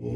[0.00, 0.10] Mesdames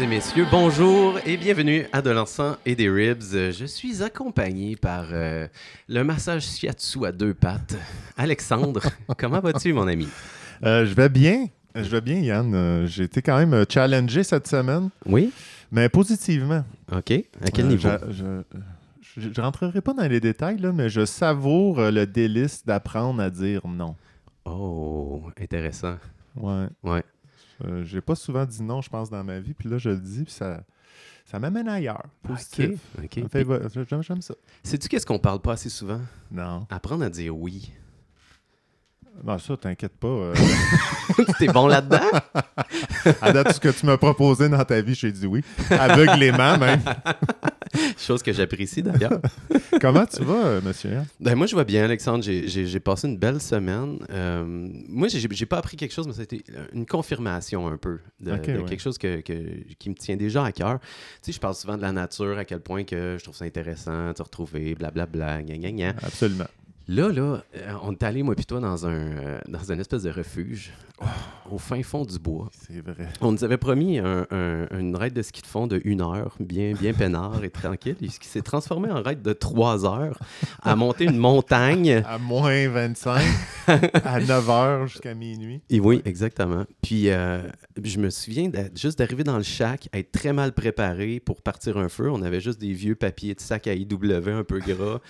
[0.00, 3.20] et messieurs, bonjour et bienvenue à De l'encens et des ribs.
[3.20, 5.48] Je suis accompagné par euh,
[5.88, 7.76] le massage shiatsu à deux pattes.
[8.16, 8.80] Alexandre,
[9.18, 10.08] comment vas-tu, mon ami?
[10.64, 11.48] Euh, je vais bien.
[11.82, 12.54] Je vais bien, Yann.
[12.54, 15.32] Euh, J'ai été quand même euh, challengé cette semaine, Oui?
[15.70, 16.64] mais positivement.
[16.92, 17.10] OK.
[17.42, 17.88] À quel Euh, niveau?
[18.10, 18.42] Je,
[19.32, 23.30] je rentrerai pas dans les détails, là, mais je savoure euh, le délice d'apprendre à
[23.30, 23.94] dire non.
[24.44, 25.96] Oh, intéressant.
[26.36, 26.66] Ouais.
[26.82, 27.02] Ouais.
[27.64, 29.96] Euh, J'ai pas souvent dit non, je pense, dans ma vie, puis là, je le
[29.96, 30.60] dis, puis ça,
[31.24, 32.04] ça m'amène ailleurs.
[32.22, 32.78] Positif.
[33.02, 33.20] OK.
[34.02, 34.34] J'aime ça.
[34.62, 36.00] Sais-tu qu'est-ce qu'on parle pas assez souvent?
[36.30, 36.66] Non.
[36.70, 37.72] Apprendre à dire oui.
[39.24, 40.06] Non, ça, t'inquiète pas.
[40.08, 40.34] euh,
[41.38, 42.00] T'es bon là-dedans?
[43.22, 45.42] à date, tout ce que tu m'as proposé dans ta vie, j'ai dit oui.
[45.70, 46.80] Aveuglément, même.
[47.98, 49.20] Chose que j'apprécie d'ailleurs.
[49.80, 50.98] Comment tu vas, euh, monsieur?
[51.20, 52.22] Ben, moi, je vais bien, Alexandre.
[52.24, 53.98] J'ai- passé une belle semaine.
[54.10, 54.44] Euh,
[54.88, 58.32] moi, j'ai pas appris quelque chose, mais ça a été une confirmation un peu de,
[58.32, 58.64] Ok, de ouais.
[58.64, 60.78] quelque chose que, que- qui me tient déjà à cœur.
[60.80, 60.86] Tu
[61.22, 64.12] sais, je parle souvent de la nature, à quel point que je trouve ça intéressant
[64.12, 65.88] de se retrouver, blablabla, gna gna gna.
[66.02, 66.44] Absolument.
[66.88, 70.10] Là, là, euh, on est allé, moi toi, dans un, euh, dans une espèce de
[70.10, 70.72] refuge
[71.50, 72.48] au fin fond du bois.
[72.66, 73.08] C'est vrai.
[73.20, 76.34] On nous avait promis un- un- une raid de ski de fond de une heure,
[76.40, 80.18] bien, bien peinard et tranquille, et ce qui s'est transformé en raid de trois heures
[80.62, 82.02] à monter une montagne.
[82.06, 83.20] À moins 25,
[83.68, 85.60] à 9 h jusqu'à minuit.
[85.70, 86.64] Et oui, exactement.
[86.82, 87.42] Puis euh,
[87.82, 91.88] je me souviens juste d'arriver dans le shack, être très mal préparé pour partir un
[91.88, 92.10] feu.
[92.10, 95.00] On avait juste des vieux papiers de sac à IW un peu gras,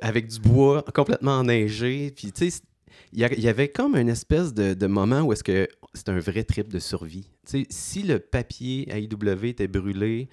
[0.00, 2.12] avec du bois complètement enneigé.
[2.14, 2.60] Puis tu sais,
[3.12, 6.44] il y, avait comme une espèce de, de moment où est-ce que c'est un vrai
[6.44, 7.28] trip de survie.
[7.46, 10.28] Tu sais, si le papier à IW était brûlé,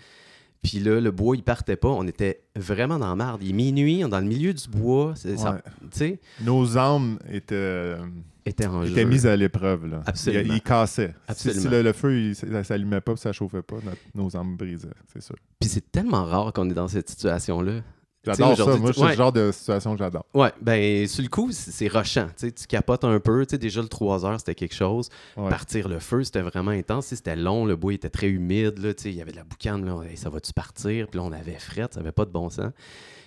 [0.62, 3.42] puis là, le bois, il partait pas, on était vraiment dans la marde.
[3.44, 5.60] Il est minuit, on est dans le milieu du bois, ça- Ouais.
[5.92, 9.06] sais, Nos âmes étaient, en étaient jeu.
[9.06, 9.86] mises à l'épreuve.
[9.88, 10.02] là.
[10.06, 10.54] Absolument.
[10.54, 11.08] Ils, cassaient.
[11.10, 11.62] Si- Absolument.
[11.62, 14.90] Si, le, le feu il, ça s'allumait pas, ça chauffait pas, notre- nos âmes brisaient,
[15.14, 15.36] c'est sûr.
[15.62, 17.82] Puis c'est tellement rare qu'on est dans cette situation-là.
[18.26, 18.76] J'adore ça.
[18.78, 19.10] Moi, c'est ouais.
[19.12, 20.26] le genre de situation que j'adore.
[20.34, 22.28] Ouais, ben sur le coup, c'est rushant.
[22.38, 23.46] Tu capotes un peu.
[23.46, 25.10] Tu sais, déjà le 3 heures, c'était quelque chose.
[25.38, 25.50] Ouais.
[25.50, 27.08] Partir le feu, c'était vraiment intense.
[27.08, 28.78] C'était long, le bois était très humide.
[28.80, 29.86] Là, tu sais, il y avait de la boucane.
[29.86, 31.08] Là, Hey, ça va-tu partir?
[31.08, 32.72] Puis là, on avait fret, ça avait pas de bon sens.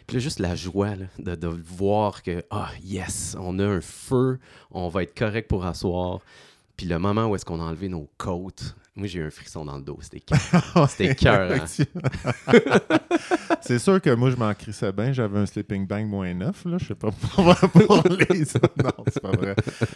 [0.07, 3.81] Puis là, juste la joie là, de, de voir que, ah, yes, on a un
[3.81, 4.39] feu,
[4.71, 6.21] on va être correct pour asseoir.
[6.77, 9.65] Puis le moment où est-ce qu'on a enlevé nos côtes, moi, j'ai eu un frisson
[9.65, 9.99] dans le dos.
[10.03, 10.21] C'était
[10.75, 10.89] cœur.
[10.91, 11.65] C'était cœur, hein.
[13.61, 15.13] C'est sûr que moi, je m'en crissais bien.
[15.13, 16.65] J'avais un sleeping bag moins neuf.
[16.65, 16.77] Là.
[16.79, 18.39] Je sais pas pour, pour les.
[18.83, 19.55] Non, c'est pas vrai.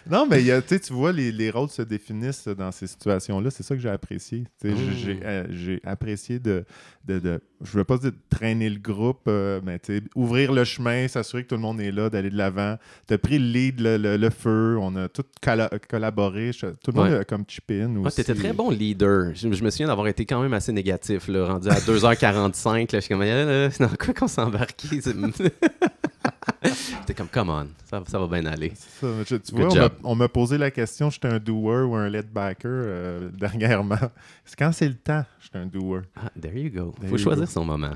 [0.08, 3.50] Non, mais il y a- tu vois, les, les rôles se définissent dans ces situations-là.
[3.50, 4.44] C'est ça que j'ai apprécié.
[4.64, 4.70] Mm.
[4.96, 6.64] J'ai euh, j'ai apprécié de,
[7.04, 9.80] de, de- Je veux pas dire de traîner le groupe, euh, mais
[10.14, 12.76] ouvrir le chemin, s'assurer que tout le monde est là, d'aller de l'avant.
[13.08, 14.76] Tu as pris le lead, le, le- le feu.
[14.80, 15.08] On a
[15.42, 16.50] colla- collaboré.
[16.52, 17.18] Tout le monde Ouais.
[17.18, 18.02] a comme chip in.
[18.10, 19.34] T'étais très bon leader.
[19.34, 22.78] Je, je me souviens d'avoir été quand même assez négatif, là, rendu à 2h45.
[22.78, 25.00] Là, je suis comme, là, là, dans quoi qu'on s'est embarqué?
[25.00, 25.14] C'est-
[27.06, 28.72] T'es comme, come on, ça, ça va bien aller.
[28.74, 29.12] C'est ça.
[29.28, 32.28] Je- tu Good vois, on m'a- posé la question, j'étais un doer ou un lead
[32.32, 33.98] backer euh, dernièrement.
[34.44, 36.00] C'est quand c'est le temps, j'étais un doer.
[36.16, 36.94] Ah, there you go.
[36.98, 37.50] There Faut you choisir go.
[37.50, 37.92] son moment.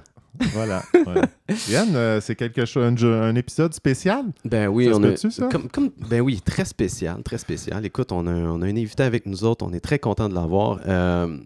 [0.53, 0.83] Voilà.
[0.95, 1.55] ouais.
[1.69, 4.25] Yann, euh, c'est quelque chose, un, épisode spécial?
[4.45, 5.17] Ben oui, Ça on a.
[5.17, 5.49] ça?
[5.49, 7.85] Comme, comme- ben oui, très spécial, très spécial.
[7.85, 10.35] Écoute, on a, on a un invité avec nous autres, on est très content de
[10.35, 10.81] l'avoir.
[10.87, 11.37] Euh,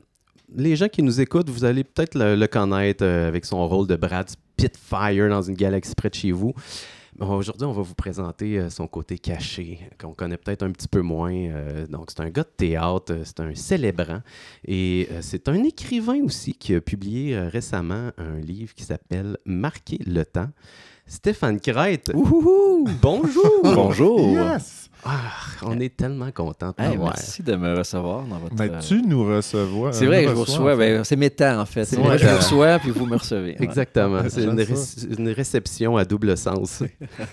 [0.55, 3.87] les gens qui nous écoutent, vous allez peut-être le, le connaître euh, avec son rôle
[3.87, 6.55] de Brad Spitfire dans une galaxie près de chez vous.
[7.17, 10.89] Bon, Aujourd'hui, on va vous présenter euh, son côté caché, qu'on connaît peut-être un petit
[10.89, 11.33] peu moins.
[11.33, 14.21] Euh, donc, c'est un gars de théâtre, euh, c'est un célébrant
[14.67, 20.25] et c'est un écrivain aussi qui a publié récemment un livre qui s'appelle Marquer le
[20.25, 20.49] temps.
[21.07, 22.11] Stéphane Crête.
[23.01, 23.61] Bonjour!
[23.63, 24.21] Bonjour.
[24.31, 24.84] Yes!
[25.07, 25.21] Ah,
[25.63, 27.13] on est tellement content de Hey, t'avoir.
[27.15, 28.55] merci de me recevoir dans votre.
[28.59, 29.93] Mais euh, tu nous recevoir.
[29.95, 30.77] C'est vrai que je vous reçois.
[30.77, 31.85] ben, c'est méta, en fait.
[31.85, 33.51] C'est Moi, je vous reçois, puis vous me recevez.
[33.59, 33.63] Ouais.
[33.65, 34.21] Exactement.
[34.23, 36.83] Ouais, C'est une, réception à double sens.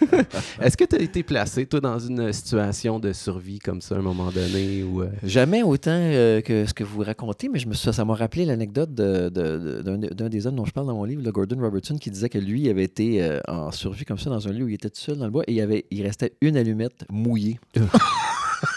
[0.61, 3.99] Est-ce que tu as été placé, toi, dans une situation de survie comme ça à
[3.99, 4.83] un moment donné?
[4.83, 8.03] Ou, euh, Jamais autant euh, que ce que vous racontez, mais je me suis- ça
[8.05, 11.03] m'a rappelé l'anecdote de- de- de- d'un d'un des hommes dont je parle dans mon
[11.05, 14.29] livre, le Gordon Robertson, qui disait que lui avait été euh, en survie comme ça
[14.29, 16.03] dans un lieu où il était tout seul dans le bois et il, avait, il
[16.03, 17.59] restait une allumette mouillée.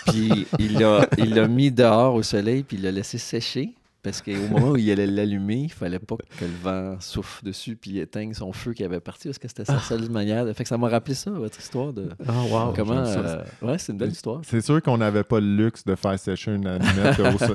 [0.07, 3.73] Puis il l'a mis dehors au soleil, puis il l'a laissé sécher.
[4.05, 7.75] Parce qu'au moment où il allait l'allumer, il fallait pas que le vent souffle dessus
[7.75, 10.45] puis éteigne son feu qui avait parti parce que c'était sa seule manière.
[10.55, 12.73] Fait que ça m'a rappelé ça, votre histoire de Ah, wow.
[12.77, 13.03] comment.
[13.03, 14.43] euh, Ouais, c'est une belle histoire.
[14.47, 17.55] C'est sûr qu'on n'avait pas le luxe de faire sécher une allumette au, so-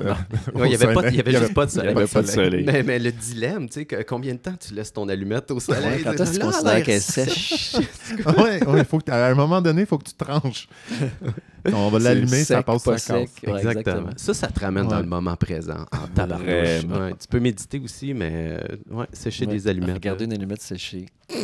[0.52, 1.10] au Ouais, il n'y avait, pas, soleil.
[1.12, 1.92] il y avait juste pas de soleil.
[1.92, 2.64] il y avait pas de soleil.
[2.66, 5.60] Mais, mais le dilemme, tu sais, que combien de temps tu laisses ton allumette au
[5.60, 5.80] soleil?
[5.84, 7.76] Ouais, quand est-ce que tu considères qu'elle sèche?
[8.36, 10.68] ouais, faut que, à un moment donné, il faut que tu tranches.
[11.72, 13.14] On va l'allumer, ça passe pas sec.
[13.46, 13.58] Ouais, exactement.
[13.80, 14.10] exactement.
[14.16, 16.46] Ça, ça te ramène dans le moment présent, en tabarnouche.
[16.48, 18.30] Ouais, tu peux méditer aussi, mais
[18.60, 19.94] euh, ouais, sécher Ouais, des allumettes.
[19.94, 20.34] Regardez là.
[20.34, 21.06] une allumette séchée.
[21.30, 21.36] Ouais.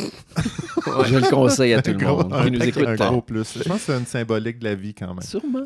[1.07, 2.87] Je le conseille à tout le Gros- monde un, qui nous écoute.
[2.87, 3.57] un gros plus.
[3.57, 5.21] Je pense que c'est une symbolique de la vie quand même.
[5.21, 5.63] Sûrement.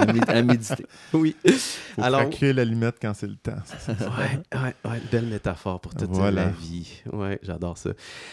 [0.00, 0.86] À, mé- à méditer.
[1.12, 1.36] Oui.
[1.46, 3.52] Faut Alors- craquer l'allumette quand c'est le temps.
[3.88, 6.46] Ouais, ouais, ouais, belle métaphore pour te dire Voilà.
[6.46, 7.02] la vie.
[7.12, 7.90] Ouais, j'adore ça.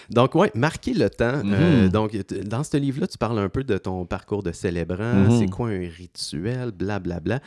[0.09, 1.43] Donc, ouais, marquer le temps.
[1.43, 1.53] Mhm.
[1.53, 5.13] euh, donc, t- dans ce livre-là, tu parles un peu de ton parcours de célébrant.
[5.13, 5.39] Mhm.
[5.39, 7.39] C'est quoi un rituel, blablabla.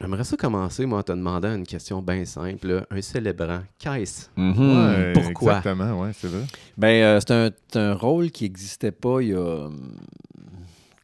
[0.00, 2.68] J'aimerais ça commencer, moi, en te demandant une question bien simple.
[2.68, 2.86] là.
[2.90, 4.26] Un célébrant, qu'est-ce?
[4.36, 4.76] Mhm.
[4.76, 5.56] Ouais, pourquoi?
[5.58, 6.44] Exactement, ouais, c'est vrai.
[6.76, 9.96] Ben, euh, c'est un, c'est un rôle qui n'existait pas il y a hum,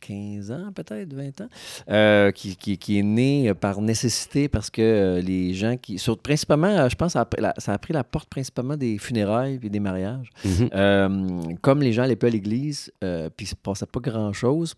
[0.06, 1.48] 15 ans, peut-être, 20 ans,
[1.90, 5.98] euh, qui, qui- qui est né euh, par nécessité parce que euh, les gens qui.
[5.98, 8.76] sur- principalement, euh, je pense, ça a, pris la- ça a pris la porte principalement
[8.76, 10.30] des funérailles et des mariages.
[10.44, 11.56] Mhm.
[11.60, 14.74] Comme les gens allaient pas à l'église, puis il se passait pas grand-chose.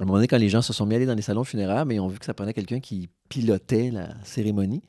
[0.00, 1.44] À un moment donné, quand les gens se sont mis à aller dans les salons
[1.44, 4.82] funéraires, mais ils ont vu que ça prenait quelqu'un qui pilotait la cérémonie.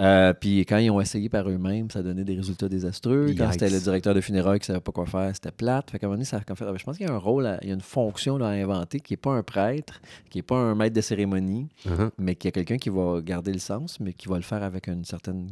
[0.00, 3.34] Euh, puis quand ils ont essayé par eux-mêmes, ça donnait des résultats désastreux.
[3.38, 5.90] Quand c'était le directeur de funérailles qui savait pas quoi faire, c'était plate.
[5.90, 7.46] Fait qu'à un moment donné, ça fait, ah, je pense qu'il y a un rôle,
[7.46, 10.36] à- il y a une fonction là, à inventer qui n'est pas un prêtre, qui
[10.38, 12.10] n'est pas un maître de cérémonie, Mhm.
[12.18, 14.62] mais qu'il y a quelqu'un qui va garder le sens, mais qui va le faire
[14.62, 15.48] avec une certaine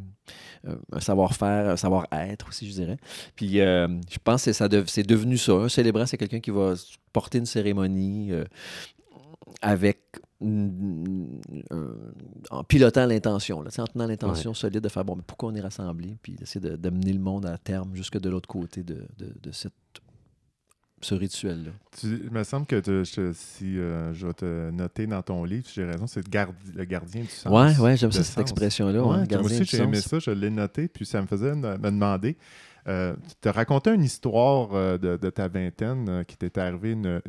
[0.68, 2.96] euh, un savoir-faire, un savoir-être aussi, je dirais.
[3.36, 5.52] Puis euh, je pense que c'est devenu ça.
[5.52, 6.74] Un célébrant, c'est quelqu'un qui va
[7.12, 8.30] porter une cérémonie
[9.62, 9.98] avec
[12.50, 16.16] en pilotant l'intention, en tenant l'intention solide de faire bon, mais pourquoi on est rassemblés,
[16.22, 19.52] puis d'essayer de- d'amener le monde à terme jusque de l'autre côté de, de, de
[19.52, 19.72] cette,
[21.00, 21.70] ce rituel-là.
[21.98, 25.44] Tu- il me semble que te- je- si euh, je vais te noter dans ton
[25.44, 27.52] livre, si j'ai raison, c'est le, gardi- le gardien du sens.
[27.52, 29.02] Ouais, ouais, j'aime de ça, cette expression-là.
[29.02, 31.76] Ouais, ouais, moi aussi, j'ai aimé ça, je l'ai noté, puis ça me faisait me
[31.76, 32.36] demander.
[32.86, 36.92] Euh, tu te racontais une histoire euh, de, de ta vingtaine euh, qui t'est arrivé
[36.92, 37.20] une-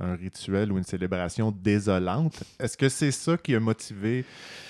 [0.00, 2.42] un rituel ou une célébration désolante.
[2.58, 4.24] Est-ce que c'est ça qui a motivé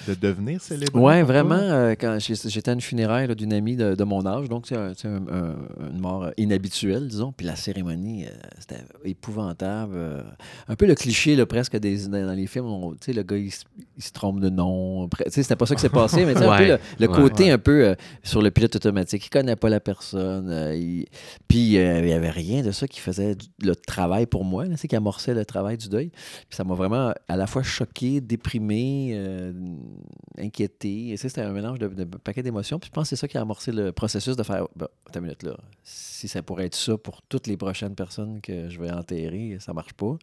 [0.09, 1.01] de devenir célébrant?
[1.09, 1.55] Oui, vraiment.
[1.55, 4.93] euh, quand j'étais à une funéraire d'une amie de, de mon âge, donc c'est un-
[4.97, 7.33] c'est un- un- une mort inhabituelle, disons.
[7.33, 9.95] Puis la cérémonie, euh, c'était épouvantable.
[9.97, 10.23] euh,
[10.69, 12.67] un peu le cliché là, presque des, dans, les films.
[12.67, 13.65] on- Tu sais, le gars, il, se-
[13.97, 15.05] il se trompe de nom.
[15.05, 16.69] Après- Tu sais, c'était pas ça qui s'est passé, mais tu sais, un peu Ouais,
[16.69, 17.17] le, le ouais.
[17.23, 19.27] côté un peu euh, sur le pilote automatique.
[19.27, 20.24] Il connaît pas la personne.
[20.25, 21.07] Euh, il-
[21.49, 24.65] Puis euh, il y avait rien de ça qui faisait du- le travail pour moi,
[24.77, 26.11] c'est qui amorçait le travail du deuil.
[26.11, 29.53] Puis ça m'a vraiment à la fois choqué, déprimé, euh,
[30.39, 31.09] inquiété.
[31.11, 32.79] Et c'était un mélange de, de paquet d'émotions.
[32.79, 35.21] Puis je pense que c'est ça qui a amorcé le processus de faire bon, attends
[35.21, 35.57] une minute là.
[35.83, 39.73] Si ça pourrait être ça pour toutes les prochaines personnes que je vais enterrer, ça
[39.73, 40.17] marche pas.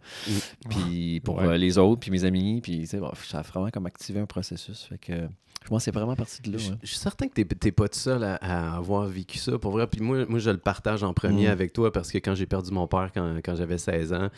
[0.70, 1.58] Puis pour Ouais.
[1.58, 4.84] les autres, puis mes amis, puis bon, ça a vraiment comme activé un processus.
[4.86, 5.28] Fait que
[5.64, 6.58] je pense que c'est vraiment parti de là.
[6.58, 6.78] Je ouais.
[6.82, 9.72] je suis certain que t'es- t'es pas tout seul à, à avoir vécu ça, pour
[9.72, 9.86] vrai.
[9.88, 11.52] Puis moi, moi, je le partage en premier Mm.
[11.52, 14.30] avec toi parce que quand j'ai perdu mon père quand, quand j'avais 16 ans,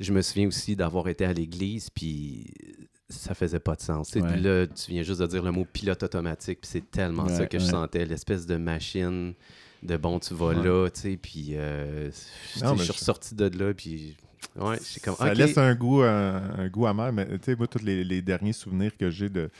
[0.00, 2.46] je me souviens aussi d'avoir été à l'église, puis
[3.08, 4.10] ça faisait pas de sens.
[4.10, 4.36] Tu Ouais.
[4.38, 7.58] Là, tu viens juste de dire le mot pilote automatique, puis c'est tellement ça que
[7.58, 9.34] je sentais, l'espèce de machine
[9.82, 12.08] de bon, tu vas là, tu sais, puis euh,
[12.54, 14.16] tu je suis ressorti de là, puis
[14.56, 17.66] ouais, j'ai comme, Ça laisse un goût, un, un goût amer, mais tu sais, moi,
[17.66, 19.50] tous les, les derniers souvenirs que j'ai de,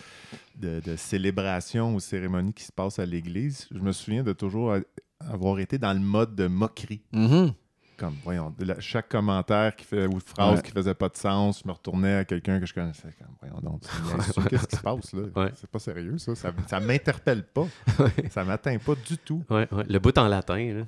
[0.57, 4.77] de, de célébrations ou cérémonies qui se passent à l'église, je me souviens de toujours
[5.21, 7.03] avoir été dans le mode de moquerie.
[7.13, 7.53] Mhm.
[7.99, 10.63] Comme, voyons, la- chaque commentaire qui fait, ou phrase Ouais.
[10.63, 13.11] qui faisait pas de sens, je me retournais à quelqu'un que je connaissais.
[13.17, 13.83] Comme, voyons donc,
[14.51, 15.23] qu'est-ce qui se passe là?
[15.37, 15.53] Ouais.
[15.55, 16.35] C'est pas sérieux, ça.
[16.35, 17.69] Ça, ça m'interpelle pas.
[18.31, 19.45] ça m'atteint pas du tout.
[19.51, 20.85] Le bout en latin, là.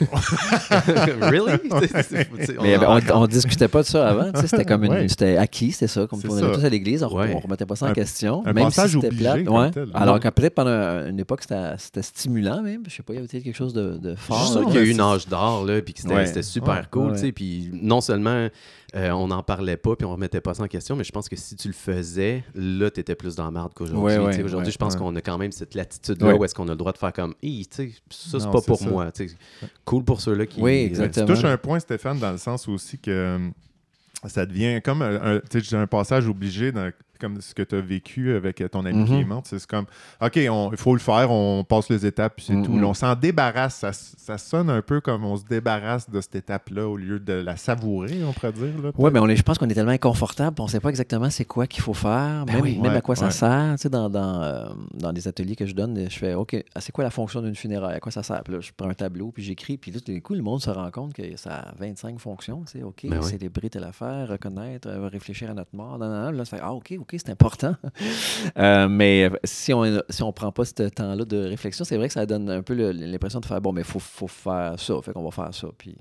[1.20, 1.58] really?
[2.62, 4.32] Mais on- on, on discutait pas de ça avant.
[4.32, 5.08] tu sais, C'était comme une, Ouais.
[5.08, 6.06] c'était acquis, c'était ça.
[6.06, 7.32] Comme on allait tous à l'église, on, Ouais.
[7.34, 8.42] on remettait pas ça en Un- question.
[8.46, 9.76] un même passage si c'était obligé plate.
[9.76, 9.84] Ouais.
[9.94, 12.82] Alors que peut-être pendant une époque, c'était c'était stimulant même.
[12.88, 14.42] Je sais pas, il y avait peut-être quelque chose de, de Je fort.
[14.44, 16.26] suis sûr qu'il y a eu une âge d'or, là, puis que c'était Ouais.
[16.26, 17.12] c'était super Ouais, cool, ouais.
[17.14, 18.48] tu sais, puis non seulement
[18.94, 21.28] euh, on n'en parlait pas, puis on remettait pas ça en question, mais je pense
[21.28, 24.04] que si tu le faisais, là, tu étais plus dans la merde qu'aujourd'hui.
[24.04, 24.42] Ouais, tu ouais, sais.
[24.42, 24.98] Aujourd'hui, ouais, je pense ouais.
[25.00, 26.38] qu'on a quand même cette latitude-là Ouais.
[26.38, 28.78] où est-ce qu'on a le droit de faire comme, tu sais, ça, c'est pas pour
[28.78, 28.88] ça.
[28.88, 29.10] moi.
[29.12, 29.34] tu sais.
[29.84, 30.60] Cool pour ceux-là qui.
[30.60, 31.26] Oui, Tu exactement.
[31.26, 33.38] touches un point, Stéphane, dans le sens aussi que euh,
[34.28, 37.62] ça devient comme un, un- tu sais, j'ai un passage obligé dans- comme ce que
[37.62, 39.20] tu as vécu avec euh, ton ami qui Mhm.
[39.20, 39.46] est morte.
[39.48, 39.86] C'est comme,
[40.22, 42.64] OK, il faut le faire, on passe les étapes, puis c'est Mhm.
[42.64, 42.78] tout.
[42.78, 43.74] Là, on s'en débarrasse.
[43.76, 47.32] Ça, ça sonne un peu comme on se débarrasse de cette étape-là au lieu de
[47.34, 48.82] la savourer, on pourrait dire.
[48.82, 50.88] Là, Oui, mais on est, je pense qu'on est tellement inconfortable, on ne sait pas
[50.90, 52.78] exactement c'est quoi qu'il faut faire, Ben même, oui.
[52.78, 53.72] même Ouais, à quoi ça sert.
[53.76, 56.80] Tu sais, dans, dans, euh, dans les ateliers que je donne, je fais OK, ah,
[56.80, 57.96] c'est quoi la fonction d'une funéraille?
[57.96, 58.42] À quoi ça sert?
[58.44, 60.60] Puis là, je prends un tableau, puis j'écris, puis là, tout d'un coup, le monde
[60.60, 62.62] se rend compte que ça a 25 fonctions.
[62.64, 63.28] Tu sais, OK, Ben oui.
[63.30, 65.98] célébrer telle affaire, reconnaître, euh, réfléchir à notre mort.
[65.98, 66.36] nan, nan, nan.
[66.36, 67.76] Là, ça fait Ah, OK, OK, c'est important.
[68.56, 72.08] Euh, mais si on ne si on prend pas ce temps-là de réflexion, c'est vrai
[72.08, 74.94] que ça donne un peu l'impression de faire bon, mais il faut, faut faire ça,
[75.02, 75.68] fait qu'on va faire ça.
[75.76, 75.96] Puis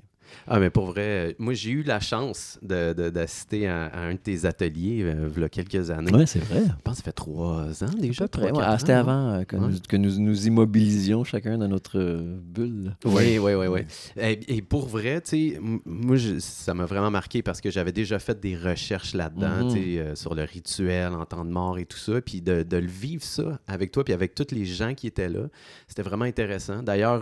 [0.47, 4.13] Ah, mais pour vrai, moi, j'ai eu la chance de- de- d'assister à, à un
[4.13, 6.11] de tes ateliers euh, il y a quelques années.
[6.13, 6.61] Oui, c'est vrai.
[6.65, 8.27] Je pense que ça fait trois ans déjà.
[8.27, 8.61] Près, ouais.
[8.63, 9.67] Ah, C'était avant euh, que, Ouais.
[9.69, 12.95] nous, que nous nous immobilisions chacun dans notre euh, bulle.
[13.05, 13.81] Oui, oui, oui, oui.
[14.17, 17.91] Et, et pour vrai, tu sais, moi, je- ça m'a vraiment marqué parce que j'avais
[17.91, 21.77] déjà fait des recherches là-dedans, tu sais, euh, sur le rituel en temps de mort
[21.77, 22.21] et tout ça.
[22.21, 25.29] Puis de, de le vivre ça avec toi, puis avec tous les gens qui étaient
[25.29, 25.47] là,
[25.87, 26.81] c'était vraiment intéressant.
[26.83, 27.21] D'ailleurs,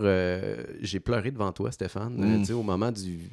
[0.80, 2.40] j'ai pleuré devant toi, Stéphane, Mhm.
[2.40, 3.30] tu sais, au moment du du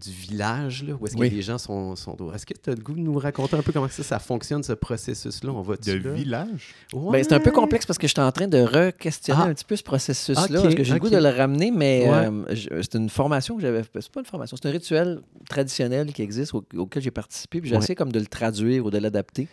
[0.00, 1.28] village, là, où est-ce Oui.
[1.30, 1.96] que les gens sont...
[1.96, 2.16] sont...
[2.34, 4.62] Est-ce que tu as le goût de nous raconter un peu comment ça, ça fonctionne,
[4.62, 5.50] ce processus-là?
[5.52, 6.74] On va De village?
[6.94, 9.48] Ben, c'est un peu complexe parce que j'étais en train de re-questionner Ah.
[9.48, 10.62] un petit peu ce processus-là.
[10.62, 12.10] Parce que j'ai le goût de le ramener, mais Ouais.
[12.26, 13.82] euh, je- c'est une formation que j'avais.
[14.00, 17.60] C'est pas une formation, c'est un rituel traditionnel qui existe au- auquel j'ai participé.
[17.60, 17.82] Puis j'ai Ouais.
[17.82, 19.48] essayé comme de le traduire ou de l'adapter.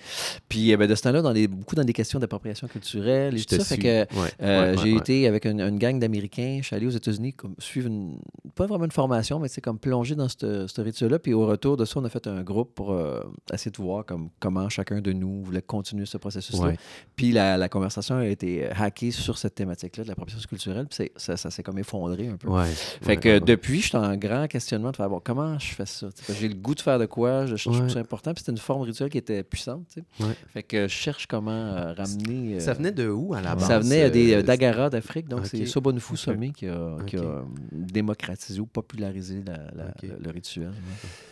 [0.47, 3.37] Puis euh, ben, de ce temps-là, dans les, beaucoup dans des questions d'appropriation culturelle et
[3.39, 3.63] Je tout ça.
[3.65, 3.83] Fait suis.
[3.83, 4.05] que Ouais,
[4.41, 4.99] Euh, ouais, ouais, j'ai ouais.
[4.99, 6.59] été avec une, une gang d'Américains.
[6.61, 8.17] Je suis allé aux États-Unis comme suivre une,
[8.55, 11.19] pas vraiment une formation, mais c'est comme plonger dans ce ce rituel-là.
[11.19, 13.21] Puis au retour de ça, on a fait un groupe pour euh,
[13.53, 16.67] essayer de voir comme, comment chacun de nous voulait continuer ce processus-là.
[16.67, 16.77] Ouais.
[17.15, 20.87] Puis la, la conversation a été euh, hackée sur cette thématique-là de l'appropriation culturelle.
[20.87, 22.47] Puis ça, ça s'est comme effondré un peu.
[22.47, 25.73] Ouais, Fait ouais, que depuis, je suis en grand questionnement de faire bon, comment je
[25.73, 26.07] fais ça?
[26.39, 27.45] J'ai le goût de faire de quoi?
[27.45, 27.89] Je, je trouve Ouais.
[27.89, 28.33] ça important.
[28.33, 29.85] Puis c'était une forme rituelle qui était puissante.
[29.93, 30.23] tu sais.
[30.25, 30.33] Ouais.
[30.53, 32.55] Fait que je cherche comment euh, ramener.
[32.55, 33.67] euh, Ça venait de où à la base?
[33.67, 36.17] ça venait des d'Agara d'Afrique, donc c'est Sobonfu Ok.
[36.19, 39.93] Sommet qui a, qui a, euh, démocratisé ou popularisé la- la-.
[40.19, 40.71] Le, rituel.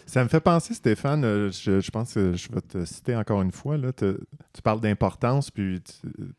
[0.05, 3.51] Ça me fait penser, Stéphane, euh, je, pense que je vais te citer encore une
[3.51, 3.77] fois.
[3.97, 5.81] Tu parles d'importance, puis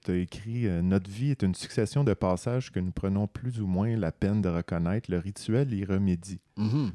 [0.04, 3.60] tu as écrit euh, Notre vie est une succession de passages que nous prenons plus
[3.60, 5.10] ou moins la peine de reconnaître.
[5.10, 6.40] Le rituel y remédie.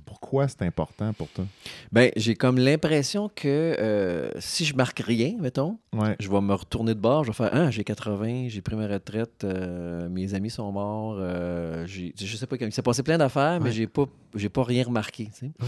[0.05, 1.45] Pourquoi c'est important pour toi?
[1.91, 3.47] Ben, j'ai comme l'impression que
[3.79, 6.15] euh, si je marque rien, mettons, Ouais.
[6.19, 8.87] je vais me retourner de bord, je vais faire Ah, j'ai 80, j'ai pris ma
[8.87, 13.59] retraite, euh, mes amis sont morts, euh, je sais pas, il s'est passé plein d'affaires,
[13.61, 14.05] mais j'ai pas,
[14.35, 15.25] j'ai pas rien remarqué.
[15.25, 15.51] tu sais.
[15.61, 15.67] Ouais.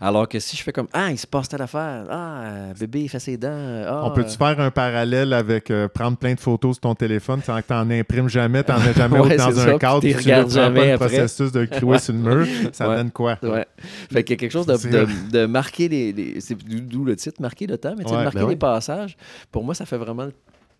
[0.00, 3.02] Alors que si je fais comme Ah, il se passe telle affaire, Ah, euh, bébé,
[3.02, 6.40] il fait ses dents, Ah, On peut-tu faire un parallèle avec euh, prendre plein de
[6.40, 9.58] photos sur ton téléphone sans que tu n'en imprimes jamais, tu n'en mets jamais dans
[9.58, 12.94] un ça, cadre, tu ne regardes jamais le processus de clouer sur le mur, ça
[12.94, 13.31] donne quoi?
[13.42, 13.66] Ouais.
[14.10, 14.90] Fait qu'il y a quelque chose de, C'est
[15.30, 16.12] de, marquer les.
[16.12, 18.44] les- c'est d'où le titre, marquer le temps, mais tu sais, de Ouais, marquer ben
[18.46, 18.56] les ouais.
[18.56, 19.16] passages,
[19.50, 20.28] pour moi, ça fait vraiment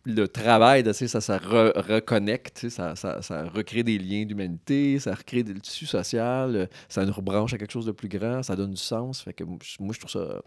[0.04, 4.24] le, travail de, ça, ça re- reconnecte, tu sais, ça, ça, ça recrée des liens
[4.24, 8.08] d'humanité, ça recrée des tissus social, euh, ça nous rebranche à quelque chose de plus
[8.08, 9.22] grand, ça donne du sens.
[9.22, 9.58] Fait que moi,
[9.94, 10.42] je trouve ça.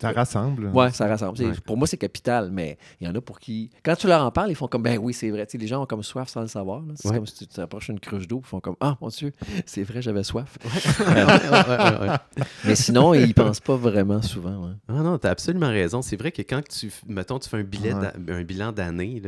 [0.00, 0.66] Ça rassemble.
[0.74, 1.40] Ouais, ça rassemble.
[1.40, 1.52] Ouais.
[1.64, 3.70] Pour moi, c'est capital, mais il y en a pour qui.
[3.82, 5.46] Quand tu leur en parles, ils font comme ben oui, c'est vrai.
[5.46, 6.82] Tu sais, les gens ont comme soif sans le savoir.
[6.96, 7.16] C'est Ouais.
[7.16, 9.32] comme si tu t'approches une cruche d'eau, ils font comme Ah mon Dieu,
[9.66, 10.58] c'est vrai, j'avais soif.
[10.64, 12.16] Ouais.
[12.64, 14.66] Mais sinon, ils pensent pas vraiment souvent.
[14.66, 14.74] ouais.
[14.88, 16.02] Ah non, t'as absolument raison.
[16.02, 17.92] C'est vrai que quand tu, mettons, tu fais un, billet
[18.28, 19.22] un bilan d'année,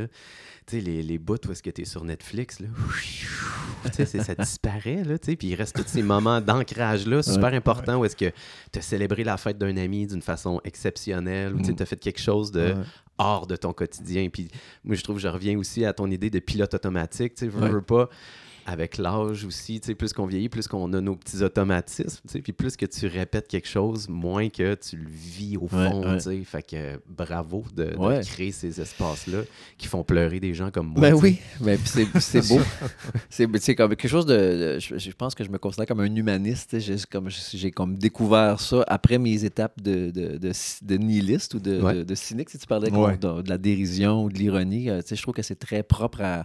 [0.66, 2.66] tu sais, les, les bouts où est-ce que tu es sur Netflix, là,
[3.92, 8.04] ça disparaît, là, tu sais, puis il reste tous ces moments d'ancrage-là, super importants, où
[8.04, 8.30] est-ce que
[8.72, 11.76] tu as célébré la fête d'un ami d'une façon exceptionnelle, ou tu Mm.
[11.80, 12.74] as fait quelque chose de Ouais.
[13.18, 14.28] hors de ton quotidien.
[14.28, 14.48] Puis
[14.84, 17.68] moi, je trouve, je reviens aussi à ton idée de pilote automatique, tu sais, Ouais.
[17.68, 18.08] veux pas
[18.66, 22.32] avec l'âge aussi, tu sais, plus qu'on vieillit, plus qu'on a nos petits automatismes, tu
[22.32, 26.04] sais, puis plus que tu répètes quelque chose, moins que tu le vis au fond,
[26.04, 26.16] ouais.
[26.16, 26.42] tu sais.
[26.44, 28.20] Fait que bravo de, de Ouais.
[28.22, 29.42] créer ces espaces-là
[29.78, 31.00] qui font pleurer des gens comme moi.
[31.00, 32.60] Ben oui, ben, puis c'est c'est beau.
[33.30, 34.78] c'est c'est comme quelque chose de.
[34.80, 36.78] je, je pense que je me considère comme un humaniste.
[36.80, 41.60] J'ai comme, j'ai comme découvert ça après mes étapes de, de, de, de nihiliste ou
[41.60, 41.94] de, Ouais.
[41.94, 42.50] de, de cynique.
[42.50, 43.16] Si tu parlais comme Ouais.
[43.16, 45.82] de, de la dérision ou de l'ironie, euh, tu sais, je trouve que c'est très
[45.84, 46.42] propre à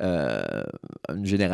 [0.00, 0.62] euh,
[1.08, 1.45] une génération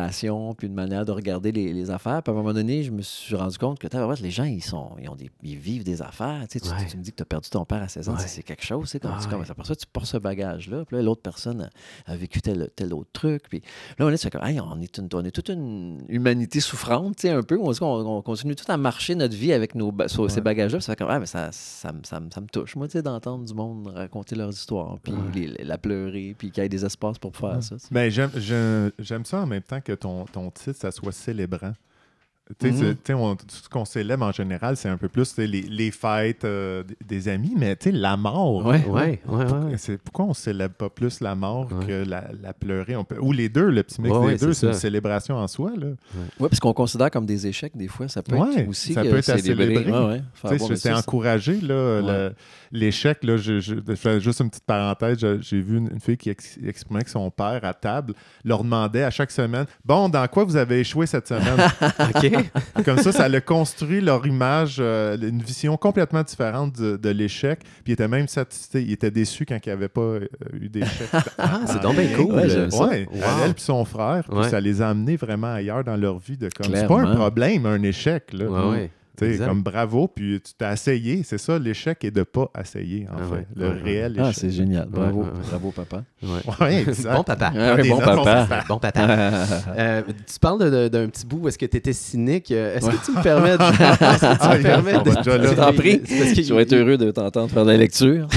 [0.57, 2.21] puis une manière de regarder les, les affaires.
[2.23, 3.87] Puis à un moment donné, je me suis rendu compte que
[4.21, 6.41] les gens, ils, sont, ils, ont des, ils vivent des affaires.
[6.49, 6.85] Tu, sais, tu- Ouais.
[6.89, 8.19] tu me dis que tu as perdu ton père à 16 ans, Ouais.
[8.25, 8.89] c'est- quelque chose.
[8.89, 9.45] C'est comme, Ah ouais.
[9.63, 10.85] ça, tu portes ce bagage-là.
[10.85, 11.69] Puis là, l'autre personne
[12.07, 13.43] a, a vécu tel, tel autre truc.
[13.49, 13.61] Puis
[13.99, 17.15] là, on est, tu comme, Hey, on, est une, on est toute une humanité souffrante,
[17.17, 17.57] tu sais, un peu.
[17.59, 20.79] On, on, on continue tout à marcher notre vie avec nos, sur ces bagages-là.
[20.81, 22.93] Ça fait comme, ah, mais ça, ça, me- ça, me- ça me touche, moi, tu
[22.93, 25.47] sais, d'entendre du monde raconter leurs histoires, puis Ouais.
[25.57, 27.75] les- la pleurer, puis qu'il y ait des espaces pour faire ça.
[27.75, 27.87] tu sais.
[27.91, 28.09] Ben,
[28.99, 31.73] j'aime ça en même temps que ton, ton titre, ça soit célébrant.
[32.61, 32.95] Mhm.
[33.15, 36.83] on- tout ce qu'on célèbre en général, c'est un peu plus les, les fêtes euh,
[37.05, 38.65] des amis, mais tu sais, la mort.
[38.65, 38.83] Ouais.
[38.87, 39.77] Ouais, ouais, ouais.
[39.77, 41.85] C'est pourquoi on célèbre pas plus la mort Ouais.
[41.85, 42.95] que la, la pleurer?
[42.95, 44.73] On peut, ou les deux le petit mix Ouais, des ouais, deux c'est c'est une
[44.73, 45.87] célébration en soi là
[46.39, 49.01] Ouais, parce qu'on considère comme des échecs, des fois, ça peut Ouais, être aussi ça
[49.01, 49.85] euh, peut être à célébrer.
[50.75, 52.33] C'est encouragé là, le-
[52.71, 56.17] l'échec là je, je- je fais juste une petite parenthèse j'ai vu une, une fille
[56.17, 60.27] qui ex- exprimait que son père à table leur demandait à chaque semaine bon dans
[60.27, 61.59] quoi vous avez échoué cette semaine
[61.99, 62.42] OK.
[62.85, 67.59] Comme ça, ça a construit leur image, euh, une vision complètement différente de, de l'échec.
[67.61, 70.27] Puis il était même satisfait, il était déçu quand il n'y avait pas euh,
[70.59, 71.07] eu d'échec.
[71.37, 72.33] Ah, c'est donc bien cool.
[72.35, 72.85] Ouais, j'aime ça.
[72.87, 73.21] Ouais, Wow.
[73.45, 74.49] elle et son frère, puis Ouais.
[74.49, 76.37] ça les a amenés vraiment ailleurs dans leur vie.
[76.37, 78.33] de comme C'est pas un problème, un échec.
[78.33, 78.45] Là.
[78.69, 79.19] Ouais, ouais.
[79.19, 79.47] Tu sais, Exact.
[79.47, 81.21] comme bravo, puis tu t'as essayé.
[81.23, 83.33] C'est ça, l'échec est de pas essayer, en Ah fait.
[83.35, 83.81] ouais, Le ouais, ouais.
[83.83, 84.35] réel Ah, échec.
[84.39, 84.87] c'est génial.
[84.89, 85.39] Bravo, Ouais, ouais, ouais.
[85.49, 86.03] bravo papa.
[86.23, 86.29] Ouais.
[86.65, 87.15] Ouais, exact.
[87.15, 87.53] Bon papa.
[87.55, 88.63] Ah bon papa.
[88.67, 89.07] Bon papa.
[89.77, 90.01] Euh,
[90.31, 92.49] tu parles de- de- d'un petit bout où est-ce que tu étais cynique.
[92.51, 93.63] Est-ce que tu me permets de...
[93.63, 95.03] Est-ce que tu Ah, me permets là.
[95.23, 96.01] Je t'en prie.
[96.73, 98.27] Heureux de t'entendre faire de la lecture.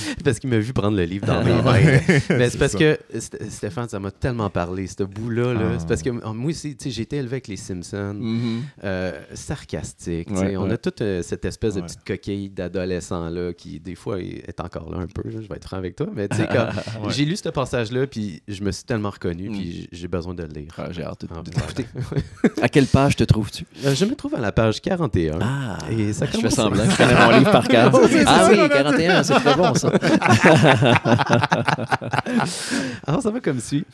[0.24, 1.72] parce qu'il m'a vu prendre le livre dans mes mains.
[1.72, 2.78] Ouais, Mais c'est parce ça.
[2.78, 5.54] que St- Stéphane, ça m'a tellement parlé, ce bout-là.
[5.54, 5.60] là.
[5.72, 5.76] Ah.
[5.78, 8.62] C'est parce que euh, moi aussi, j'ai été élevé avec les Simpsons, Mhm.
[8.84, 10.30] euh, sarcastique.
[10.30, 14.60] Ouais, on a toute euh, cette espèce de petite coquille d'adolescent-là qui, des fois, est
[14.60, 15.28] encore là un peu.
[15.28, 16.06] là, je vais être franc avec toi.
[16.14, 16.28] Mais
[17.08, 19.52] j'ai lu ce passage-là, puis je me suis tellement reconnu, Mm.
[19.52, 20.72] puis j'ai- besoin de le lire.
[20.78, 21.72] Ah, J'ai hâte de, Ah, de voilà.
[21.74, 22.22] t'écouter.
[22.62, 23.64] À quelle page te trouves-tu?
[23.84, 25.38] Euh, je me trouve à la page 41.
[25.42, 26.84] Ah, Et ça je fais semblant.
[26.88, 27.90] Je connais mon livre par cœur.
[27.92, 29.87] Oh, ah oui, on a 41, c'est très bon ça.
[33.06, 33.84] Alors, ça va comme suit.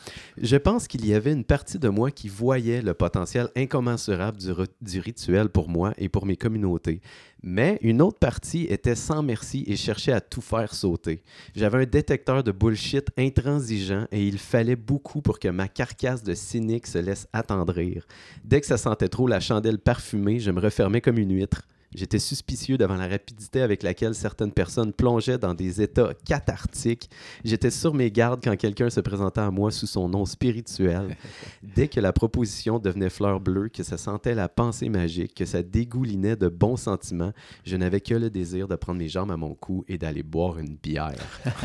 [0.41, 4.51] Je pense qu'il y avait une partie de moi qui voyait le potentiel incommensurable du,
[4.51, 7.01] ri- du rituel pour moi et pour mes communautés.
[7.43, 11.21] Mais une autre partie était sans merci et cherchait à tout faire sauter.
[11.55, 16.33] J'avais un détecteur de bullshit intransigeant et il fallait beaucoup pour que ma carcasse de
[16.33, 18.07] cynique se laisse attendrir.
[18.43, 21.67] Dès que ça sentait trop la chandelle parfumée, je me refermais comme une huître.
[21.95, 27.09] J'étais suspicieux devant la rapidité avec laquelle certaines personnes plongeaient dans des états cathartiques.
[27.43, 31.15] J'étais sur mes gardes quand quelqu'un se présentait à moi sous son nom spirituel.
[31.63, 35.63] Dès que la proposition devenait fleur bleue, que ça sentait la pensée magique, que ça
[35.63, 37.31] dégoulinait de bons sentiments,
[37.65, 40.59] je n'avais que le désir de prendre mes jambes à mon cou et d'aller boire
[40.59, 41.13] une bière.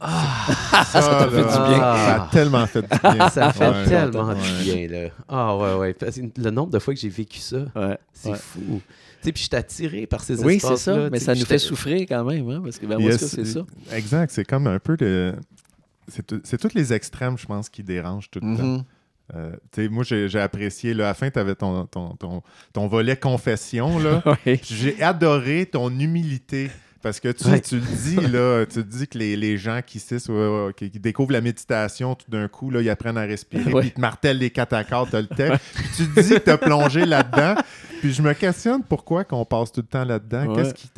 [0.00, 1.78] Ça, t'a fait là, du bien.
[1.78, 3.28] Ça a tellement fait du bien.
[3.28, 3.84] Ça fait Ouais.
[3.86, 4.34] tellement Ouais.
[4.34, 5.08] du bien, là.
[5.28, 5.94] Ah ouais, ouais.
[5.94, 7.98] Parce que Le nombre de fois que j'ai vécu ça, Ouais.
[8.12, 8.36] c'est Ouais.
[8.38, 8.80] fou.
[9.26, 10.94] Tu sais, puis je suis attiré par ces Oui, c'est espaces-là.
[10.94, 11.10] ça.
[11.10, 12.48] Mais tu sais, ça nous fait souffrir quand même.
[12.48, 13.60] Hein, parce que, ben, moi, Yes, c'est ça?
[13.92, 15.34] Exact, c'est comme un peu de.
[16.08, 18.62] C'est c'est tous les extrêmes, je pense, qui dérangent tout le temps.
[18.62, 18.84] Mhm.
[19.34, 20.94] Euh, tu sais, moi, j'ai apprécié.
[20.94, 23.98] Là, à la fin, tu avais ton, ton, ton, ton volet confession.
[23.98, 24.22] Là.
[24.46, 24.60] Ouais.
[24.62, 26.70] J'ai adoré ton humilité.
[27.02, 30.02] Parce que tu, tu le dis, là, tu le dis que les, les gens qui,
[30.28, 33.88] ouais, qui, qui découvrent la méditation, tout d'un coup, là, ils apprennent à respirer, puis
[33.88, 35.60] ils te martèlent les quatre accords, t'as le texte.
[35.74, 37.54] Puis tu te dis que tu as plongé là-dedans.
[38.00, 40.46] Puis je me questionne pourquoi qu'on passe tout le temps là-dedans.
[40.46, 40.56] Ouais.
[40.56, 40.88] Qu'est-ce qui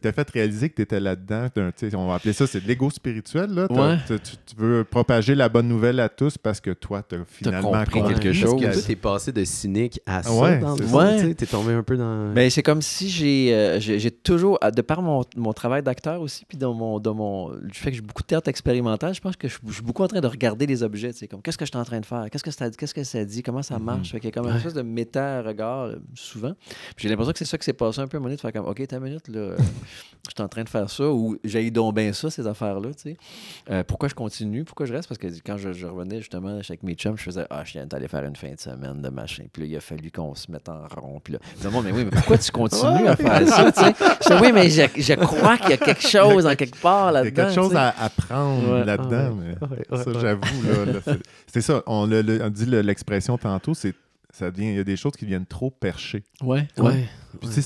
[0.00, 1.48] t'a fait réaliser que tu étais là-dedans?
[1.76, 3.50] Tu On va appeler ça, c'est de l'ego spirituel.
[3.54, 3.66] Là.
[3.70, 3.96] Ouais.
[4.06, 7.72] Tu, tu veux propager la bonne nouvelle à tous parce que toi, tu as finalement
[7.72, 8.14] compris compris.
[8.14, 8.60] quelque chose.
[8.60, 11.82] que toi, t'es passé de cynique à ça Ouais, dans le tu T'es tombé un
[11.82, 12.32] peu dans...
[12.32, 13.78] Ben, c'est comme si j'ai euh,
[14.22, 17.90] toujours, de par mon, mon travail d'acteur aussi, puis dans mon, dans mon, du fait
[17.90, 20.20] que j'ai beaucoup de théâtre expérimental, je pense que je, je suis beaucoup en train
[20.20, 21.12] de regarder les objets.
[21.12, 22.94] tu Comme qu'est-ce que je suis en train de faire, qu'est-ce que ça dit, qu'est-ce
[22.94, 23.84] que ça dit, comment ça Mhm.
[23.84, 24.10] marche?
[24.10, 25.96] Fait qu'il y a comme une espèce de méta-regard euh,
[26.38, 26.54] souvent.
[26.96, 28.40] J'ai l'impression que c'est ça qui s'est passé un peu à un moment donné, de
[28.40, 31.36] faire comme OK, t'as une minute, là, je suis en train de faire ça, ou
[31.44, 32.90] j'ai donc bien ça, ces affaires-là.
[32.94, 33.16] tu sais.
[33.70, 35.08] Euh, pourquoi je continue, pourquoi je reste?
[35.08, 37.86] Parce que quand je, je revenais justement avec mes chums, je faisais Ah, je viens
[37.86, 39.44] d'aller faire une fin de semaine de machin.
[39.52, 41.20] Puis là, il a fallu qu'on se mette en rond.
[41.22, 41.38] Puis là,
[41.82, 43.94] mais oui, mais pourquoi tu continues à faire ça tu sais?
[44.28, 47.10] Je Oui, mais je, je crois qu'il y a quelque chose en quelque part Il
[47.10, 47.42] y là-dedans.
[47.42, 47.80] a quelque chose tu sais.
[47.80, 48.84] à apprendre Ouais.
[48.84, 49.30] là-dedans.
[49.30, 50.20] Ouais, mais ouais, ouais, ça, ouais.
[50.20, 50.62] j'avoue.
[50.66, 51.14] là, là,
[51.46, 51.82] c'est- ça.
[51.86, 53.94] On, le- le- on dit le- l'expression tantôt, c'est
[54.32, 56.24] ça devient, il y a des choses qui viennent trop percher.
[56.42, 56.84] Ouais, Ouais.
[56.84, 57.08] ouais.
[57.40, 57.62] Puis,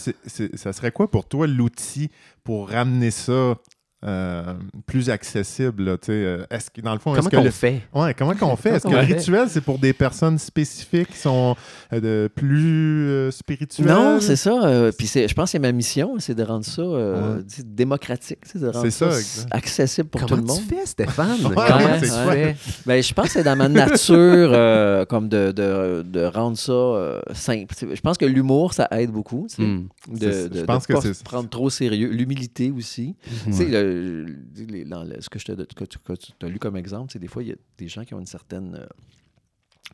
[0.56, 2.10] ça serait quoi pour toi l'outil
[2.44, 3.56] pour ramener ça
[4.04, 4.54] euh,
[4.86, 5.84] plus accessible?
[5.84, 7.82] là, tu sais, euh, est-ce que, dans le fond, Comment est-ce que qu'on le- fait?
[7.94, 8.70] Ouais, comment qu'on fait?
[8.70, 11.54] Est-ce que Comment le rituel, c'est pour des personnes spécifiques qui sont
[11.92, 13.86] euh, de- plus euh, spirituelles?
[13.86, 14.64] Non, c'est ça.
[14.64, 17.42] euh, puis c'est- je pense que ma mission, c'est de rendre ça euh, Ouais.
[17.64, 19.10] démocratique, de rendre C'est ça,
[19.50, 20.60] accessible pour Comment tout le monde.
[20.68, 21.38] tu fais, Stéphane?
[21.44, 22.56] Ouais, Comment c'est tu fais?
[22.86, 26.72] Ben, je pense que c'est dans ma nature euh, comme de, de, de rendre ça
[26.72, 27.74] euh, simple.
[27.94, 29.46] Je pense que l'humour, ça aide beaucoup.
[29.58, 29.82] Hmm.
[30.08, 32.08] De, C'est- de, je de pense que pas prendre trop sérieux.
[32.10, 33.14] L'humilité aussi.
[33.44, 35.98] Tu sais, le- les- dans le- ce que, je te, que tu
[36.42, 38.26] as lu comme exemple, c'est des fois, il y a des gens qui ont une
[38.26, 38.86] certaine euh,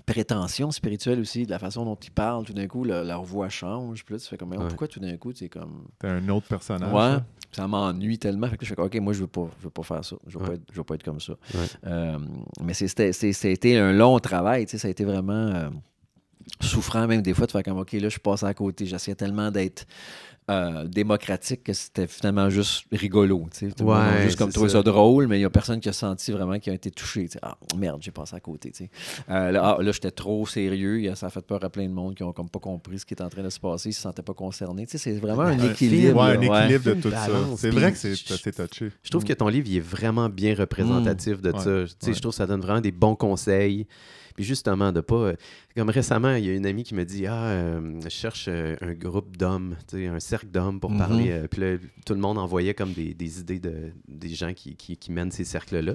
[0.06, 2.44] prétention spirituelle aussi, de la façon dont ils parlent.
[2.44, 4.04] Tout d'un coup, le- leur voix change.
[4.04, 4.58] Puis là, tu fais comme, Ouais.
[4.58, 5.88] pourquoi tout d'un coup, tu es comme.
[5.98, 6.92] T'es un autre personnage.
[6.92, 7.20] Ouais,
[7.52, 7.66] ça?
[7.66, 8.46] m'ennuie tellement.
[8.48, 10.16] Fait que je fais comme, OK, moi, je veux pas, je veux pas faire ça.
[10.26, 10.48] Je veux, Ouais.
[10.50, 11.32] pas, être, je veux pas être comme ça.
[11.54, 11.60] Ouais.
[11.86, 12.18] Euh,
[12.62, 14.66] mais c'était- c'est- ça a été un long travail.
[14.68, 15.70] Ça a été vraiment.
[16.60, 18.86] Souffrant même des fois de faire comme OK, là, je suis passé à côté.
[18.86, 19.86] J'essayais tellement d'être
[20.50, 23.46] euh, démocratique que c'était finalement juste rigolo.
[23.52, 23.82] tu sais.
[23.82, 24.78] Ouais, juste comme trouvé ça.
[24.78, 27.24] ça drôle, mais il n'y a personne qui a senti vraiment qui a été touché.
[27.26, 27.38] tu sais.
[27.42, 28.70] Ah, merde, j'ai passé à côté.
[28.70, 28.90] tu sais.
[29.28, 31.14] Euh, là, ah, là, j'étais trop sérieux.
[31.16, 33.12] Ça a fait peur à plein de monde qui ont comme pas compris ce qui
[33.12, 33.90] est en train de se passer.
[33.90, 34.86] Ils se sentaient pas concernés.
[34.86, 36.16] Tu sais, C'est vraiment un équilibre.
[36.18, 37.28] Ouais, un équilibre de tout ça.
[37.58, 38.14] C'est vrai que c'est
[38.68, 38.90] touché.
[39.02, 41.58] Je trouve que ton livre il est vraiment bien représentatif de Ouais.
[41.58, 42.10] ça.
[42.12, 43.86] Je trouve que ça donne vraiment des bons conseils.
[44.38, 45.16] Puis justement, de pas.
[45.16, 45.34] euh,
[45.76, 48.76] Comme récemment, il y a une amie qui me dit Ah, euh, je cherche euh,
[48.80, 50.98] un groupe d'hommes, tu sais, un cercle d'hommes pour Mhm.
[50.98, 51.42] parler.
[51.50, 54.96] puis là, tout le monde envoyait comme des, des idées de, des gens qui, qui,
[54.96, 55.94] qui mènent ces cercles-là.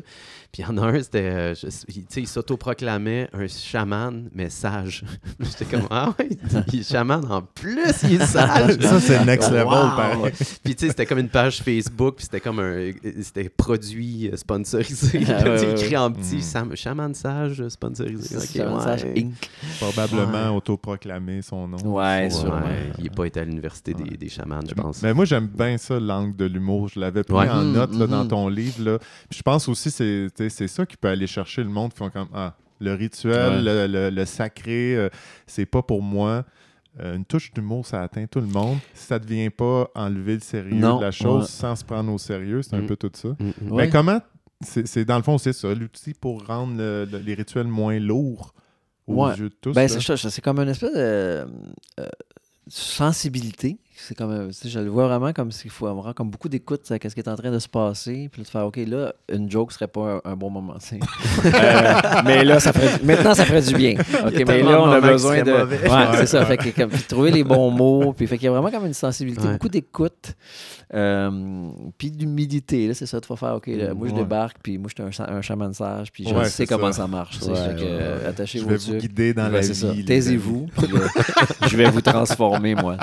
[0.51, 1.53] Puis il y en a un, c'était.
[1.53, 5.05] il- tu sais, il s'autoproclamait un chaman, mais sage.
[5.39, 6.29] J'étais comme Ah ouais,
[6.73, 8.77] il est chaman en plus, il est sage.
[8.81, 9.95] Ça, c'est next level, Wow!
[9.95, 10.33] pareil.
[10.65, 15.21] Puis tu sais, c'était comme une page Facebook, puis c'était comme un c'était produit sponsorisé.
[15.29, 16.75] Ah, ouais, écrit en petit, Mm.
[16.75, 18.32] Chaman sage sponsorisé.
[18.39, 18.75] C'est Ok, un ouais.
[18.77, 19.49] message Inc.
[19.79, 20.55] Probablement Ouais.
[20.55, 21.77] autoproclamé son nom.
[21.95, 22.61] Ouais, sûrement.
[22.97, 24.17] il n'est pas été à l'université des, Ouais.
[24.17, 25.01] des chamans, je pense.
[25.01, 26.89] Mais moi, j'aime bien ça, l'angle de l'humour.
[26.89, 27.49] Je l'avais pris Ouais.
[27.49, 28.29] en Mhm, note là, dans mhm.
[28.29, 28.83] ton livre.
[28.83, 28.97] Là.
[29.29, 32.09] Puis je pense aussi que c'est ça qui peut aller chercher le monde qui font
[32.09, 33.61] comme Ah, le rituel, Ouais.
[33.61, 35.09] le, le- le sacré, euh,
[35.47, 36.43] c'est pas pour moi.
[36.99, 38.77] Euh, une touche d'humour, ça atteint tout le monde.
[38.93, 41.47] Si ça ne devient pas enlever le sérieux Non, de la chose ouais.
[41.49, 42.85] sans se prendre au sérieux, c'est un Mm.
[42.85, 43.29] peu tout ça.
[43.29, 43.71] Mm, mm.
[43.71, 43.85] Ouais.
[43.85, 44.21] Mais comment,
[44.63, 48.53] c'est dans le fond, c'est ça, l'outil pour rendre le- le- les rituels moins lourds
[49.07, 49.35] aux Ouais.
[49.35, 49.73] yeux de tous.
[49.73, 51.45] Ben, c'est ça, c'est comme une espèce de euh,
[52.67, 53.77] sensibilité.
[53.95, 56.95] C'est comme, euh, je le vois vraiment comme s'il faut avoir comme beaucoup d'écoute à
[56.95, 58.27] ce qui est en train de se passer.
[58.31, 60.75] Puis là, de faire, OK, là, une joke serait pas un, un bon moment.
[60.79, 60.99] tu sais.
[61.45, 63.93] Euh, mais là, ça ferait, du- maintenant, ça ferait du bien.
[64.25, 65.51] OK, mais là, de on a besoin de.
[65.51, 66.39] Ouais, Ouais, c'est ça.
[66.39, 66.45] ouais.
[66.45, 68.13] Fait que, comme, puis trouver les bons mots.
[68.13, 69.53] Puis fait qu'il y a vraiment comme une sensibilité, Ouais.
[69.53, 70.33] beaucoup d'écoute.
[70.93, 72.87] euh, puis d'humilité.
[72.87, 74.57] Là, c'est ça, tu vas faire, OK, là, moi, je débarque.
[74.61, 76.11] Puis moi, je suis un, un chaman sage.
[76.11, 77.03] Puis je Ouais, sais comment ça.
[77.03, 77.39] ça, marche.
[77.47, 80.05] euh, attachez je vais vous guider dans la c'est vie.
[80.05, 80.67] Taisez-vous.
[81.67, 82.97] je vais vous transformer, moi.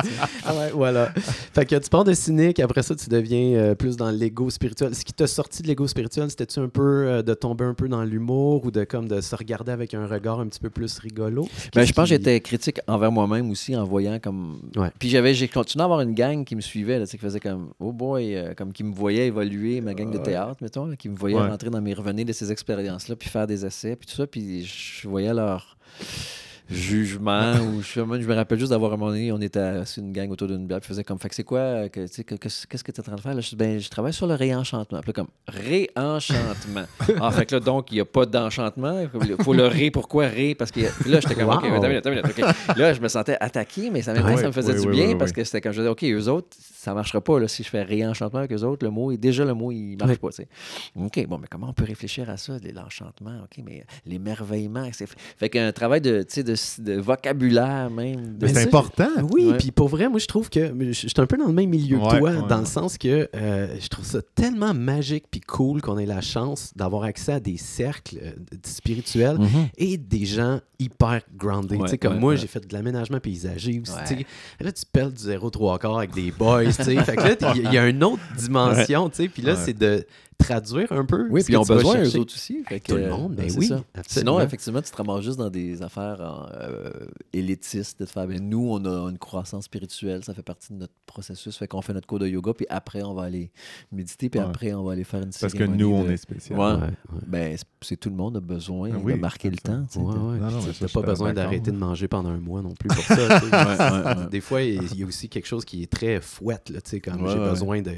[0.47, 1.07] Ah ouais, voilà.
[1.55, 4.95] fait que tu pars de cynique, après ça, tu deviens euh, plus dans l'ego spirituel.
[4.95, 7.89] Ce qui t'a sorti de l'ego spirituel, c'était-tu un peu euh, de tomber un peu
[7.89, 10.99] dans l'humour ou de comme de se regarder avec un regard un petit peu plus
[10.99, 11.47] rigolo?
[11.75, 14.61] Ben, je pense que j'étais critique envers moi-même aussi en voyant comme.
[14.77, 14.91] Ouais.
[14.99, 17.73] Puis j'avais, j'ai continué à avoir une gang qui me suivait, là, qui faisait comme
[17.79, 20.23] oh boy, euh, comme qui me voyait évoluer, ma gang de Ouais.
[20.25, 21.47] théâtre, mettons, là, qui me voyait Ouais.
[21.49, 24.65] rentrer dans mes revenus de ces expériences-là, puis faire des essais, puis tout ça, puis
[24.65, 25.77] je voyais leur
[26.71, 30.31] jugement ou je, me rappelle juste d'avoir un moment donné, on était assis une gang
[30.31, 32.35] autour d'une bière, puis faisait comme fait que c'est quoi euh, que, tu sais, que-
[32.37, 33.35] que- qu'est-ce que tu es en train de faire?
[33.35, 33.41] Là?
[33.41, 36.85] je dis ben je travaille sur le réenchantement puis là, comme réenchantement
[37.21, 40.27] ah fait que là donc il n'y a pas d'enchantement il faut le ré pourquoi
[40.27, 40.55] ré?
[40.55, 41.59] Parce que là j'étais comme Wow.
[41.65, 42.77] attends attends ok.
[42.77, 45.61] là je me sentais attaqué mais ça, ça me faisait du bien parce que c'était
[45.61, 48.53] comme je disais ok eux autres ça marchera pas là, si je fais réenchantement avec
[48.53, 50.49] eux autres le mot déjà le mot il marche pas tu sais.
[50.97, 53.41] ok bon mais comment on peut réfléchir à ça l'enchantement?
[53.45, 59.09] Ok mais l'émerveillement c'est fait qu'un travail de de, de vocabulaire même de c'est important.
[59.33, 61.53] Oui, puis pour vrai, moi, je trouve que je je suis un peu dans le
[61.53, 62.61] même milieu que toi, ouais, dans ouais.
[62.61, 66.73] le sens que euh, je trouve ça tellement magique puis cool qu'on ait la chance
[66.77, 68.33] d'avoir accès à des cercles euh,
[68.65, 69.69] spirituels Mhm.
[69.79, 71.73] et des gens hyper grounded.
[71.79, 72.37] Ouais, tu sais, comme ouais, moi, ouais.
[72.39, 73.93] j'ai fait de l'aménagement paysager aussi.
[73.93, 74.05] Ouais.
[74.07, 74.27] tu sais.
[74.61, 76.65] Là, tu pelles du 0,3 quart avec des boys.
[76.67, 76.97] tu sais.
[77.05, 79.09] fait que là, il y, a- il y a une autre dimension.
[79.11, 79.29] tu sais.
[79.29, 79.59] Puis là, Ouais.
[79.65, 80.05] c'est de
[80.41, 81.27] traduire un peu.
[81.31, 82.65] Oui, puis ils ont besoin, eux autres aussi.
[82.69, 83.67] Fait que, Tout le monde, ben c'est oui.
[83.67, 83.83] ça.
[83.95, 84.33] absolument.
[84.33, 86.91] Sinon, effectivement, tu te ramasses juste dans des affaires euh,
[87.33, 90.79] élitistes de te faire, ben, nous, on a une croissance spirituelle, ça fait partie de
[90.79, 93.51] notre processus, fait qu'on fait notre cours de yoga, puis après, on va aller
[93.93, 94.47] méditer, puis Ouais.
[94.47, 96.59] après, on va aller faire une Parce que nous, on est spécial.
[96.59, 96.67] Ouais.
[96.67, 97.21] Ouais, ouais.
[97.27, 99.73] Ben, c'est- tout le monde a besoin Ah oui, de marquer le ça.
[99.73, 99.85] temps.
[99.87, 99.99] tu sais.
[100.01, 100.39] Ouais, ouais.
[100.39, 102.63] Non, non, mais ça, Tu je n'as pas besoin d'arrêter de manger pendant un mois
[102.63, 104.27] non plus pour ça.
[104.31, 107.01] Des fois, il y a aussi quelque chose qui est très fouette, là, tu sais,
[107.01, 107.95] comme j'ai besoin de,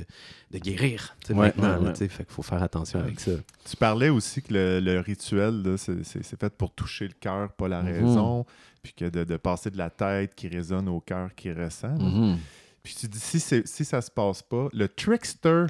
[0.59, 1.95] guérir maintenant.
[1.95, 3.33] fait faut faire attention avec ça.
[3.69, 7.83] Tu parlais aussi que le, le rituel, c'est fait pour toucher le cœur, pas la
[7.83, 7.93] Mhm.
[7.93, 8.47] raison.
[8.83, 11.97] Puis que de, de passer de la tête qui résonne au cœur qui ressent.
[11.99, 12.39] Mhm.
[12.83, 15.67] Puis tu dis, si, si ça se passe pas, le trickster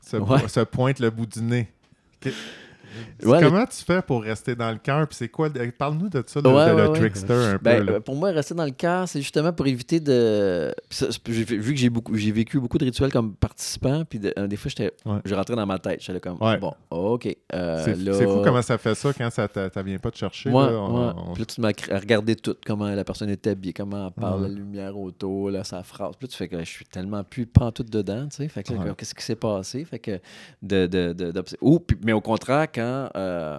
[0.00, 0.48] se, Ouais.
[0.48, 1.68] se pointe le bout du nez.
[3.22, 5.06] Le- Comment tu fais pour rester dans le cœur?
[5.08, 5.48] Puis c'est quoi?
[5.48, 7.92] le- Parle-nous de ça, Ouais, de- le ouais, trickster un Ben, peu.
[7.94, 8.00] là.
[8.00, 10.72] pour moi, rester dans le cœur, c'est justement pour éviter de.
[10.90, 14.46] Ça, vu que j'ai beaucoup, j'ai vécu beaucoup de rituels comme participant, puis de- euh,
[14.46, 14.92] des fois, j'étais,
[15.24, 16.00] je rentrais dans ma tête.
[16.02, 17.28] J'étais comme, bon, ok.
[17.52, 20.18] euh, c'est là- c'est fou comment ça fait ça quand ça ça vient pas te
[20.18, 20.50] chercher.
[20.50, 20.56] Là.
[20.56, 21.12] On- ouais.
[21.16, 24.42] on- Puis là, tu m'as regardé tout, comment la personne est habillée, comment elle parle,
[24.42, 26.12] la lumière autour, là, sa phrase.
[26.18, 28.48] Puis là, tu fais que je suis tellement plus pantoute dedans, tu sais.
[28.48, 29.84] Fait que qu'est-ce qui s'est passé?
[29.84, 30.20] Fait que
[30.62, 30.86] de.
[30.86, 33.58] de, de, puis- mais au contraire, quand quand euh,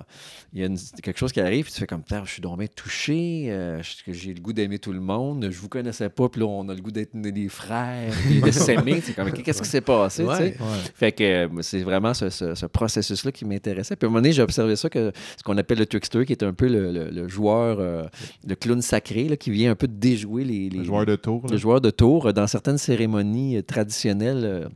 [0.53, 2.41] il y a une- quelque chose qui arrive, puis tu fais comme, Putain, je suis
[2.41, 6.29] donc bien touché, euh, j'ai le goût d'aimer tout le monde, je vous connaissais pas,
[6.29, 9.01] puis là, on a le goût d'être des frères, puis de s'aimer.
[9.01, 10.23] C'est comme, qu'est-ce qui s'est passé?
[10.23, 10.35] Ouais.
[10.35, 10.55] Ouais.
[10.93, 13.95] Fait que euh, c'est vraiment ce, ce- ce processus-là qui m'intéressait.
[13.95, 16.33] Puis à un moment donné, j'ai observé ça, que ce qu'on appelle le trickster, qui
[16.33, 18.03] est un peu le, le- le joueur, euh,
[18.47, 21.43] le clown sacré, là, qui vient un peu déjouer les, les, Le joueur de tour.
[21.49, 22.31] le joueur de tour.
[22.33, 24.69] Dans certaines cérémonies traditionnelles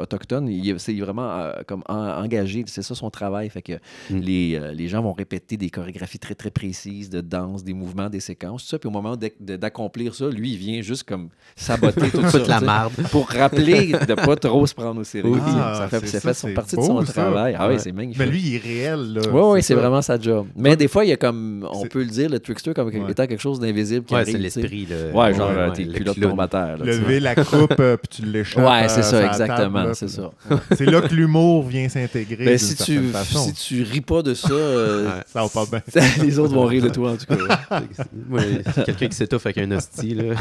[0.00, 2.64] autochtones, il est, c'est vraiment comme en- engagé.
[2.66, 3.48] C'est ça son travail.
[3.50, 3.77] Fait que
[4.10, 4.18] Mm.
[4.20, 8.08] les, euh, les gens vont répéter des chorégraphies très, très précises de danse, des mouvements,
[8.10, 8.78] des séquences, tout ça.
[8.78, 12.38] Puis au moment d'accomplir ça, lui, il vient juste comme saboter tout ça.
[12.38, 12.92] Toute la marde.
[13.10, 15.30] Pour rappeler de pas trop se prendre au sérieux.
[15.32, 15.40] Oui.
[15.40, 17.12] ça Ah, fait, c'est ça fait c'est partie de son ça.
[17.12, 17.54] travail.
[17.58, 17.78] Ah oui, Ouais.
[17.78, 18.18] c'est magnifique.
[18.18, 19.12] Mais lui, il est réel.
[19.14, 19.20] Là.
[19.32, 20.46] Oui, oui, c'est vraiment sa job.
[20.56, 23.10] Mais des fois, il y a comme, on peut le dire, le trickster comme Ouais.
[23.10, 24.60] étant quelque chose d'invisible qui Ouais, c'est tu sais.
[24.60, 24.86] l'esprit.
[24.86, 24.96] là.
[25.12, 26.78] Ouais, genre, euh, ouais, tes le culottes tombent à terre.
[26.78, 28.64] Lever la coupe, euh, puis tu l'échappes.
[28.64, 30.30] Ouais, c'est euh, ça, exactement, c'est ça.
[30.76, 32.44] C'est là que l'humour vient s'intégrer.
[32.44, 35.22] Ben, si, tu, si tu ris pas de ça, euh, Ouais.
[35.26, 36.02] Ça va pas bien.
[36.22, 37.60] les autres vont rire de toi, en tout cas.
[38.30, 40.34] Ouais, quelqu'un qui s'étouffe avec un hostie, là.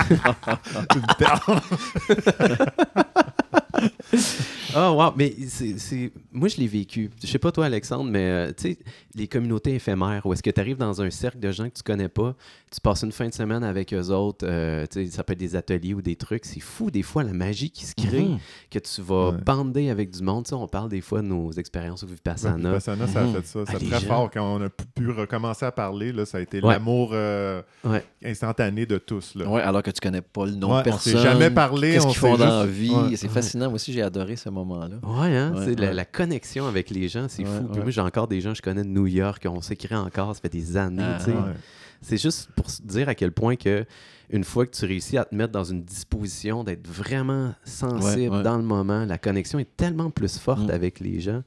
[4.76, 7.10] Ah, wow, mais c'est, c'est- moi, je l'ai vécu.
[7.22, 8.78] Je sais pas toi, Alexandre, mais euh, tu sais,
[9.18, 11.84] les communautés éphémères, où est-ce que tu arrives dans un cercle de gens que tu
[11.84, 12.36] connais pas,
[12.72, 15.40] tu passes une fin de semaine avec eux autres, euh, tu sais, ça peut être
[15.40, 16.46] des ateliers ou des trucs.
[16.46, 18.38] C'est fou, des fois, la magie qui se crée, Mhm.
[18.70, 19.38] que tu vas Ouais.
[19.46, 20.46] bander avec du monde.
[20.46, 22.70] Tu sais, on parle des fois de nos expériences au Vipassana.
[22.70, 23.34] Vipassana, ça a Mhm.
[23.36, 23.60] fait ça.
[23.68, 24.08] C'est très gens.
[24.08, 24.30] fort.
[24.32, 26.74] Quand on a pu, recommencer à parler, là, ça a été Ouais.
[26.74, 28.04] l'amour euh, Ouais.
[28.24, 29.36] instantané de tous.
[29.36, 29.48] Là.
[29.50, 31.32] Ouais, alors que tu connais pas le nom Ouais, de on s'est personne.
[31.32, 32.92] jamais parlé, Qu'est-ce on qu'ils font dans la vie.
[32.94, 33.16] Ouais.
[33.16, 33.66] C'est fascinant.
[33.68, 34.98] Moi aussi, j'ai adoré ce moment-là.
[35.04, 35.54] Ouais, hein?
[35.56, 35.94] Ouais, c'est la, ouais.
[35.94, 37.64] la connexion avec les gens, c'est Ouais, fou.
[37.70, 37.84] Puis ouais.
[37.84, 40.42] moi, j'ai encore des gens que je connais de New York, on s'écrit encore, ça
[40.42, 41.04] fait des années.
[41.04, 41.28] Ah.
[41.28, 41.54] Ouais.
[42.02, 43.86] C'est juste pour dire à quel point que
[44.30, 48.38] une fois que tu réussis à te mettre dans une disposition d'être vraiment sensible Ouais,
[48.38, 48.44] ouais.
[48.44, 50.72] dans le moment, la connexion est tellement plus forte Mm.
[50.72, 51.42] avec les gens.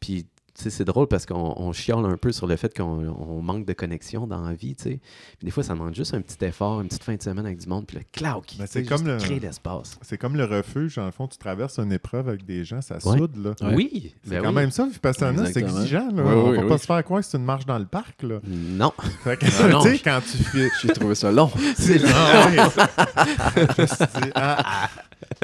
[0.00, 2.84] Puis c'est drôle parce qu'on on chiale un peu sur le fait qu'on
[3.18, 4.74] on manque de connexion dans la vie.
[4.76, 5.00] tu sais.
[5.38, 7.58] Puis des fois, ça demande juste un petit effort, une petite fin de semaine avec
[7.58, 9.98] du monde, puis le cloud qui c'est comme le- crée l'espace.
[10.02, 10.96] C'est comme le refuge.
[10.96, 13.18] Dans le fond, tu traverses une épreuve avec des gens, ça Ouais.
[13.18, 13.36] soude.
[13.36, 13.50] Là.
[13.68, 13.74] Ouais.
[13.74, 14.54] Oui, C'est ben quand oui.
[14.54, 16.08] même ça, Vipassana, c'est exigeant.
[16.12, 16.22] Là.
[16.24, 16.68] Oui, on oui, va oui.
[16.68, 18.22] pas se faire croire que c'est une marche dans le parc.
[18.22, 18.38] Là.
[18.46, 18.92] Non.
[19.24, 20.70] Fait que, Ah non, tu sais, je- quand tu fais...
[20.82, 21.50] J'ai trouvé ça long.
[21.76, 22.56] C'est Ah ouais.
[23.76, 24.88] Je me suis dit, ah,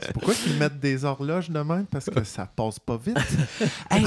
[0.02, 1.86] c'est pourquoi ils mettent des horloges de même?
[1.86, 3.16] Parce que ça passe pas vite.
[3.90, 4.04] Hey,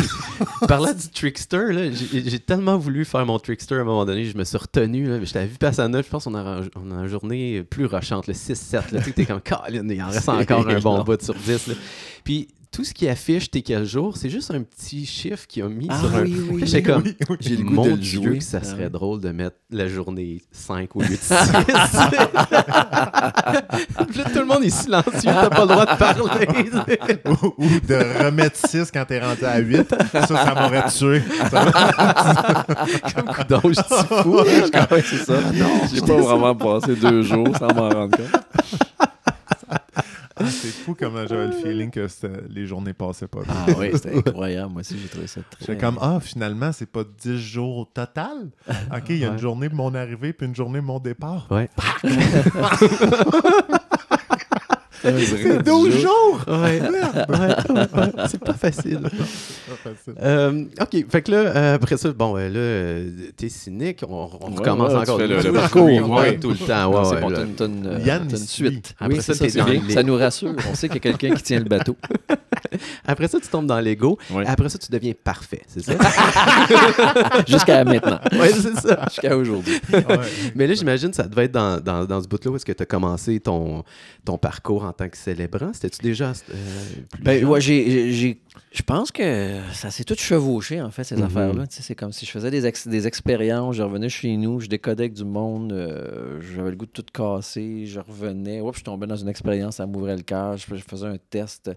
[0.68, 4.26] parlant du trickster, là, j'ai j'ai tellement voulu faire mon trickster à un moment donné,
[4.26, 5.08] je me suis retenu.
[5.08, 8.34] là, J'étais à Vipassana, je pense qu'on a, on a une journée plus rushante, le
[8.34, 8.74] 6-7.
[8.94, 11.68] là, Tu sais, t'es comme, Colin, il en reste encore un bon bout sur 10.
[11.68, 11.74] là.
[12.24, 15.70] Puis tout ce qui affiche t'es quel jour, c'est juste un petit chiffre qui a
[15.70, 16.24] mis Ah sur un.
[16.24, 16.36] oui,
[16.74, 17.38] oui, comme, Oui, oui.
[17.40, 18.38] J'ai le goût mon de le Dieu, jouer.
[18.40, 21.34] que ça Ah serait drôle de mettre la journée 5 au lieu de 6.
[24.10, 27.20] Puis là, tout le monde est silencieux, t'as pas le droit de parler.
[27.44, 29.96] ou, ou de remettre 6 quand t'es rendu à 8.
[30.12, 31.22] Ça, ça m'aurait tué.
[33.16, 34.40] Comme coudonc, je suis fou.
[34.74, 35.36] Ah ouais, c'est ça.
[35.94, 38.42] J'ai pas vraiment passé deux jours sans m'en rendre compte.
[40.36, 42.08] Ah, c'est fou comment j'avais le feeling que
[42.50, 43.42] les journées passaient pas.
[43.48, 44.72] Ah oui, c'était incroyable.
[44.74, 45.60] Moi aussi, j'ai trouvé ça très...
[45.66, 48.50] J'étais comme, ah, finalement, c'est pas 10 jours au total?
[48.92, 49.34] OK, il y a Ouais.
[49.34, 51.48] une journée de mon arrivée puis une journée de mon départ.
[51.52, 51.70] Ouais.
[55.04, 56.42] C'est 12 jours!
[56.48, 56.90] Ouais, ouais,
[57.30, 59.02] ouais, c'est pas facile.
[59.02, 59.10] Pas
[59.92, 60.14] facile.
[60.22, 62.50] Euh, ok, fait que là, euh, après ça, bon, euh,
[63.06, 65.18] là, t'es cynique, on, on Ouais, recommence ouais, encore.
[65.20, 65.84] tu fais le- Oui, oui, parcours,
[66.22, 67.04] oui, tout le temps.
[67.04, 68.96] C'est ouais, bon, t'as une, Yann, suite.
[69.00, 69.46] Après oui, ça, ça,
[69.90, 70.54] Ça nous rassure.
[70.72, 71.98] On sait qu'il y a quelqu'un qui tient le bateau.
[73.06, 74.18] Après ça, tu tombes dans l'ego.
[74.46, 75.94] Après ça, tu deviens parfait, c'est ça?
[77.48, 78.20] Jusqu'à maintenant.
[78.34, 79.06] ouais, c'est ça.
[79.10, 79.80] Jusqu'à aujourd'hui.
[79.92, 80.04] Ouais.
[80.56, 82.72] Mais là, j'imagine que ça devait être dans, dans, dans ce bout-là où est-ce que
[82.72, 83.84] tu as commencé ton,
[84.26, 85.72] ton parcours en tant que célébrant?
[85.74, 86.56] C'était-tu déjà euh,
[87.12, 91.16] plus Ben, ouais, j'ai, j'ai- je pense que ça s'est tout chevauché, en fait, ces
[91.18, 91.24] Mhm.
[91.24, 91.68] affaires-là.
[91.68, 94.60] Tu sais, c'est comme si je faisais des, ex- des expériences, je revenais chez nous,
[94.60, 98.80] je décodais avec du monde, euh, j'avais le goût de tout casser, je revenais, Oups,
[98.80, 101.72] je tombais dans une expérience, ça m'ouvrait le cœur, je, je faisais un test.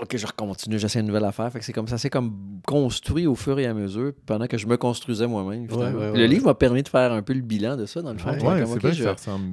[0.00, 1.52] OK, je recontine, j'essaie une nouvelle affaire.
[1.52, 2.32] Fait que c'est comme ça, c'est comme
[2.66, 5.66] construit au fur et à mesure pendant que je me construisais moi-même.
[5.70, 8.12] Ouais, ouais, le livre m'a permis de faire un peu le bilan de ça, dans
[8.12, 8.30] le fond.
[8.30, 9.04] Comme, c'est OK, vrai que je-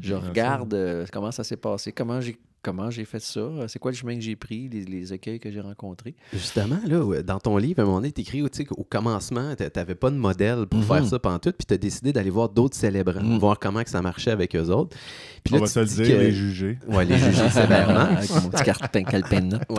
[0.02, 3.80] je regarde euh, comment ça s'est passé, comment j'ai comment j'ai fait ça, euh, c'est
[3.80, 6.16] quoi le chemin que j'ai pris, les, les écueils que j'ai rencontrés.
[6.34, 8.12] Justement, là, dans ton livre, à un moment donné,
[8.50, 10.86] tu sais, qu'au commencement, t'a- t'avais pas de modèle pour Mhm.
[10.86, 13.38] faire ça pendant tout, puis t'as décidé d'aller voir d'autres célébrants, Mhm.
[13.40, 14.98] voir comment que ça marchait avec eux autres.
[15.46, 16.78] Puis On là, va tu se le dis dire, que- les juger.
[16.90, 18.00] Ouais, les juger sévèrement.
[18.18, 18.64] Avec mon petit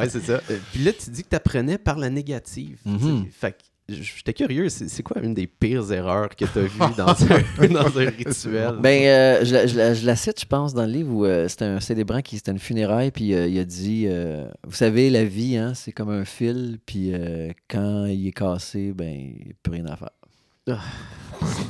[0.09, 0.41] c'est ça.
[0.51, 2.79] Euh, Puis là, tu dis que tu apprenais par la négative.
[2.85, 2.89] tu.
[2.91, 3.27] Mhm.
[3.31, 7.09] Fait que j'étais curieux, c'est quoi une des pires erreurs que tu as vues dans
[7.09, 8.75] un, dans un rituel?
[8.81, 11.25] Ben, euh, je, la, je la- je la cite, je pense, dans le livre où
[11.25, 14.75] euh, c'était un célébrant qui c'était une funéraille, puis euh, il a dit euh, Vous
[14.75, 19.09] savez, la vie, hein, c'est comme un fil, puis euh, quand il est cassé, ben,
[19.09, 20.11] il n'y a plus rien à faire.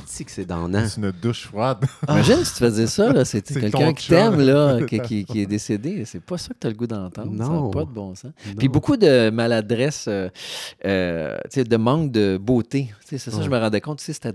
[0.07, 0.87] C'est que c'est donnant.
[0.87, 1.85] C'est une douche froide.
[2.07, 5.45] Imagine si tu faisais ça, là, c'est quelqu'un qui t'aime, là, qui, qui- qui est
[5.45, 6.03] décédé.
[6.05, 7.31] C'est pas ça que tu as le goût d'entendre.
[7.37, 7.65] Ça Non.
[7.67, 8.31] n'a pas de bon sens.
[8.47, 8.53] Non.
[8.57, 10.27] Puis beaucoup de maladresse, euh,
[10.85, 12.89] euh, de manque de beauté.
[13.05, 13.43] C'est ça, Ouais.
[13.43, 14.33] je me rendais compte, c'était-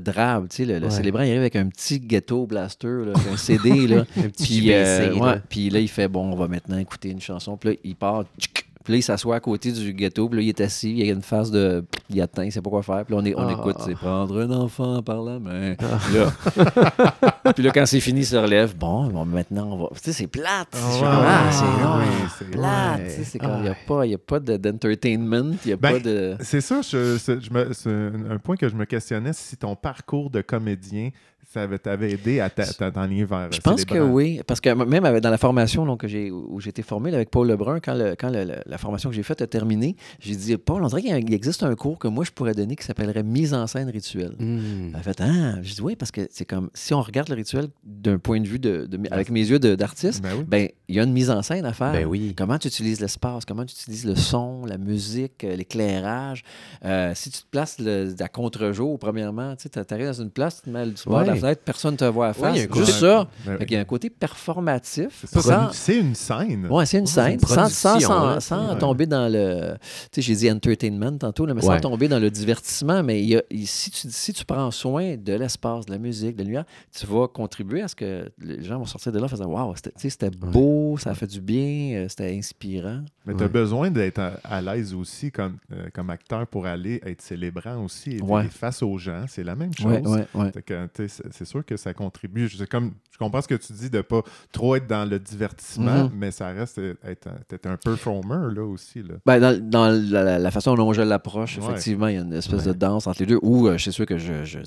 [0.00, 0.48] drabe.
[0.58, 3.86] Le, le célébrant, il arrive avec un petit ghetto blaster, là, un CD.
[3.86, 5.14] Là, Un petit puis, euh, là.
[5.14, 7.56] ouais, puis là, il fait bon, on va maintenant écouter une chanson.
[7.56, 8.24] Puis là, il part.
[8.38, 10.28] tchic, Puis là, il s'assoit à côté du ghetto.
[10.28, 10.92] Puis là, il est assis.
[10.92, 11.84] Il y a une phase de.
[12.08, 13.04] Il atteint, il sait pas quoi faire.
[13.04, 13.50] Puis là, on, est, on Ah.
[13.52, 13.76] écoute.
[13.84, 15.74] C'est prendre un enfant par la main.
[16.14, 17.52] Là.
[17.54, 18.76] puis là, quand c'est fini, il se relève.
[18.76, 19.88] Bon, bon, maintenant, on va.
[19.94, 20.68] Tu sais, c'est plate.
[20.72, 22.04] Ah, C'est ah, ouais,
[22.38, 22.98] c'est plate.
[23.00, 23.04] ouais.
[23.08, 23.56] tu sais, C'est comme.
[23.56, 23.72] Il n'y Ah.
[23.72, 25.52] a pas, il y a pas de- d'entertainment.
[25.64, 26.36] Il n'y a Ben, pas de.
[26.40, 30.30] C'est ça, je, c'est- je me- un point que je me questionnais si ton parcours
[30.30, 31.10] de comédien,
[31.48, 35.30] ça avait- t'avait aidé à t'enligner vers Je pense que oui, parce que même dans
[35.30, 38.30] la formation donc, que j'ai, où j'ai été formé avec Paul Lebrun, quand, le- quand
[38.30, 41.62] le- la formation que j'ai faite a terminé, j'ai dit Paul, on dirait qu'il existe
[41.62, 44.34] un cours que moi je pourrais donner qui s'appellerait mise en scène rituelle.
[44.40, 47.36] Elle a fait Ah, je dis oui, parce que c'est comme si on regarde le
[47.36, 50.44] rituel d'un point de vue de, de- avec mes yeux de- d'artiste, Ben oui.
[50.46, 51.92] ben il y a une mise en scène à faire.
[51.92, 52.34] Ben oui.
[52.36, 56.42] Comment tu utilises l'espace, comment tu utilises le son, la musique, euh, l'éclairage?
[56.84, 60.70] Euh, si tu te places le- à contre-jour, premièrement, tu arrives dans une place, tu
[60.70, 61.40] te mets du bord de la Ouais.
[61.40, 62.76] fenêtre, personne ne te voit à Ouais, il y a face.
[62.76, 63.28] un Juste côté- ça.
[63.46, 63.66] Ben oui.
[63.66, 65.24] qu'il y a un côté performatif.
[65.26, 66.66] C'est sans- une scène.
[66.70, 67.34] Ouais, c'est une scène.
[67.34, 68.78] une sans, sans, sans- là, sans ouais.
[68.78, 69.74] tomber dans le.
[70.12, 71.74] Tu sais, j'ai dit entertainment tantôt, là, mais Ouais.
[71.76, 73.02] sans tomber dans le divertissement.
[73.02, 75.98] Mais il y a- il- si, tu, si tu prends soin de l'espace, de la
[75.98, 76.64] musique, de la lumière,
[76.96, 79.74] tu vas contribuer à ce que les gens vont sortir de là en faisant Waouh,
[79.76, 83.02] c'était tu sais, c'était beau, ça a fait du bien, euh, c'était inspirant.
[83.26, 87.00] Mais tu as besoin d'être à, à l'aise aussi comme, euh, comme acteur pour aller
[87.04, 89.24] être célébrant aussi et face aux gens.
[89.28, 89.86] C'est la même chose.
[89.86, 90.52] Ouais, ouais, ouais.
[90.52, 90.86] Fait que,
[91.30, 92.48] c'est sûr que ça contribue.
[92.48, 96.04] Je, comme, je comprends ce que tu dis de pas trop être dans le divertissement,
[96.04, 96.10] Mhm.
[96.14, 99.02] mais ça reste être, être un performer là aussi.
[99.02, 99.14] Là.
[99.24, 101.64] Ben, dans dans la, façon dont je l'approche, Ouais.
[101.64, 103.38] effectivement, il y a une espèce de danse entre les deux.
[103.42, 104.58] Ou euh, c'est sûr que je, je,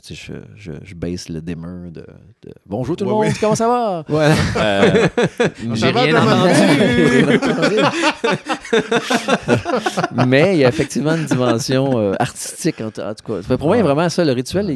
[0.55, 4.03] je, baisse le dimmer de, de Bonjour tout le Ouais, monde, comment ça va?
[4.09, 5.07] Euh,
[5.73, 6.53] J'ai rien entendu.
[10.27, 13.57] Mais il y a effectivement une dimension euh, artistique, en, en tout cas.
[13.57, 14.23] Pour moi, il y a vraiment ça.
[14.25, 14.67] Le rituel,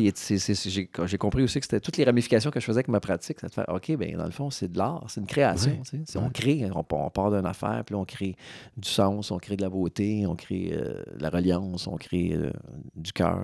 [1.06, 3.40] j'ai compris aussi que c'était toutes les ramifications que je faisais avec ma pratique.
[3.40, 5.78] Ça te fait, OK, ben dans le fond, c'est de l'art, c'est une création.
[5.90, 6.18] Tu sais.
[6.20, 8.36] On crée, on, on part d'une affaire, puis là, on crée
[8.78, 12.32] du sens, on crée de la beauté, on crée euh, de la reliance, on crée
[12.34, 12.52] euh,
[12.96, 13.40] du cœur.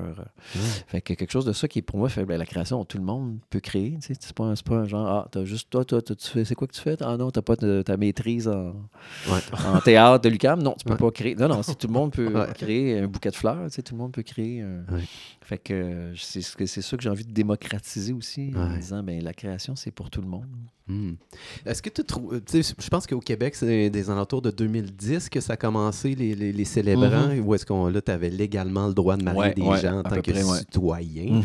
[0.88, 3.04] Fait que quelque chose de ça qui, pour moi, fait ben, la création, tout le
[3.04, 3.98] monde peut créer.
[4.02, 4.20] tu sais.
[4.20, 6.74] C'est pas, pas un genre, ah, t'as juste toi, toi, tu fais, c'est quoi que
[6.74, 6.98] tu fais?
[7.02, 8.74] Ah non, t'as pas ta maîtrise en,
[9.30, 9.40] Ouais.
[9.68, 10.98] en théâtre de Non, tu peux Ouais.
[10.98, 11.36] pas créer.
[11.36, 12.54] Non, non, si tout le monde peut Ouais.
[12.54, 14.62] créer un bouquet de fleurs, tu sais, tout le monde peut créer.
[14.62, 15.02] un- Ouais.
[15.42, 19.34] Fait que euh, c'est ça que j'ai envie de démocratiser aussi, en disant, ben la
[19.34, 20.46] création, c'est pour tout le monde.
[20.88, 21.14] Hmm.
[21.66, 22.40] Est-ce que tu trouves.
[22.48, 26.34] sais, Je pense qu'au Québec, c'est des alentours de 2010 que ça a commencé, les,
[26.36, 29.62] les, les célébrants, ou est-ce qu'on là, tu avais légalement le droit de marier des
[29.78, 31.42] gens en tant que citoyen?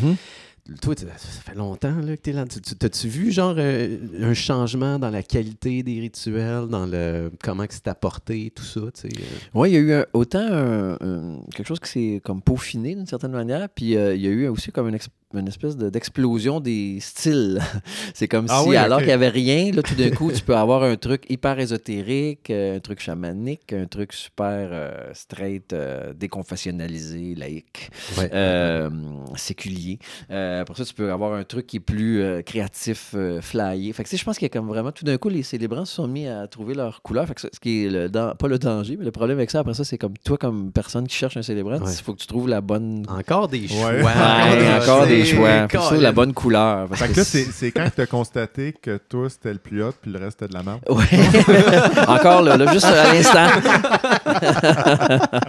[0.80, 2.46] Toi, ça fait longtemps là, que tu es là.
[2.46, 7.30] Tu- tu- T'as-tu vu genre euh, un changement dans la qualité des rituels, dans le
[7.42, 8.80] comment que c'est apporté, tout ça?
[8.80, 8.90] euh?
[9.52, 10.96] Oui, il y a eu autant
[11.54, 14.48] quelque chose qui s'est comme peaufiné d'une certaine manière, puis euh, il y a eu
[14.48, 14.98] aussi comme une,
[15.38, 17.60] une espèce de- d'explosion des styles.
[18.14, 20.42] c'est comme Ah si, oui, alors qu'il n'y avait rien, là, tout d'un coup, tu
[20.42, 25.72] peux avoir un truc hyper ésotérique, euh, un truc chamanique, un truc super euh, straight,
[25.72, 27.90] euh, déconfessionnalisé, laïque.
[28.18, 28.30] Ouais.
[28.32, 28.90] euh,
[29.36, 29.98] séculier.
[30.30, 33.92] Euh, après ça, tu peux avoir un truc qui est plus euh, créatif, euh, flyé.
[33.92, 35.42] Fait que, tu sais, je pense qu'il y a comme vraiment, tout d'un coup, les
[35.42, 37.26] célébrants se sont mis à trouver leur couleur.
[37.26, 39.60] Fait que ça- ce qui est le pas le danger, mais le problème avec ça,
[39.60, 41.92] après ça, c'est comme toi, comme personne qui cherche un célébrant, il Ouais.
[41.92, 43.04] faut que tu trouves la bonne.
[43.08, 43.90] Encore des choix.
[43.92, 44.02] Ouais.
[44.04, 45.68] Ouais, encore des Choix.
[45.68, 46.88] Faut que la bonne couleur.
[46.88, 49.82] parce Fait que que là, c'est quand tu as constaté que toi, c'était le plus
[49.82, 50.80] hot, puis le reste, c'était de la merde?
[50.88, 51.04] Ouais.
[52.08, 53.48] Encore là, là, juste à l'instant.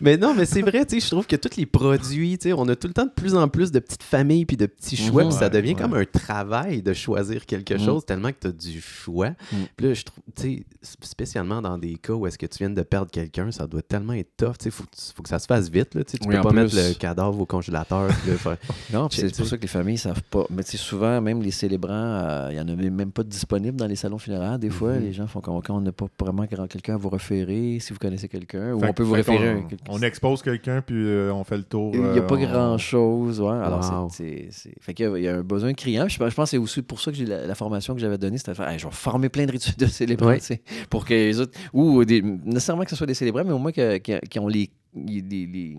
[0.00, 2.52] Mais non, mais c'est vrai, tu sais, je trouve que tous les produits, tu sais,
[2.52, 4.96] on a tout le temps de plus en plus de petites familles puis de petits
[4.96, 5.80] choix, puis ça devient ouais.
[5.80, 7.84] comme un travail de choisir quelque Mhm.
[7.84, 9.28] chose tellement que tu as du choix.
[9.52, 9.66] Mhm.
[9.76, 10.48] Puis là, je trouve, tu sais,
[10.82, 13.82] sp- spécialement dans des cas où est-ce que tu viens de perdre quelqu'un, ça doit
[13.82, 16.18] tellement être tough, tu sais, faut, faut que ça se fasse vite, là, tu sais,
[16.18, 18.08] tu Oui, peux pas mettre le cadavre au congélateur.
[18.26, 18.56] là, faire-
[18.92, 20.44] Non, c'est pour ça que les familles ne savent pas.
[20.50, 23.28] Mais tu sais, souvent, même les célébrants, euh, il n'y en a même pas de
[23.28, 24.58] disponibles dans les salons funéraires.
[24.58, 25.02] Des fois, Mhm.
[25.02, 27.98] les gens font comme on n'a pas vraiment grand- quelqu'un à vous référer, si vous
[27.98, 29.62] connaissez quelqu'un, ou on peut vous référer.
[29.88, 31.92] On expose quelqu'un, puis euh, on fait le tour.
[31.94, 33.40] Il n'y a euh, pas on- grand-chose.
[33.40, 33.48] Ouais.
[33.50, 34.48] Alors, c'est-
[34.80, 36.08] Fait qu'il y a, il y a un besoin criant.
[36.08, 38.00] Je, pense je pense que c'est aussi pour ça que j'ai la, la formation que
[38.00, 40.28] j'avais donnée, c'était de faire Hey, je vais former plein de rituels de célébrants.
[40.28, 40.38] Ouais.
[40.38, 41.52] tu sais, Pour que les autres.
[41.72, 45.20] Ou des, nécessairement que ce soit des célébrants, mais au moins qui ont les les-
[45.22, 45.76] les- les-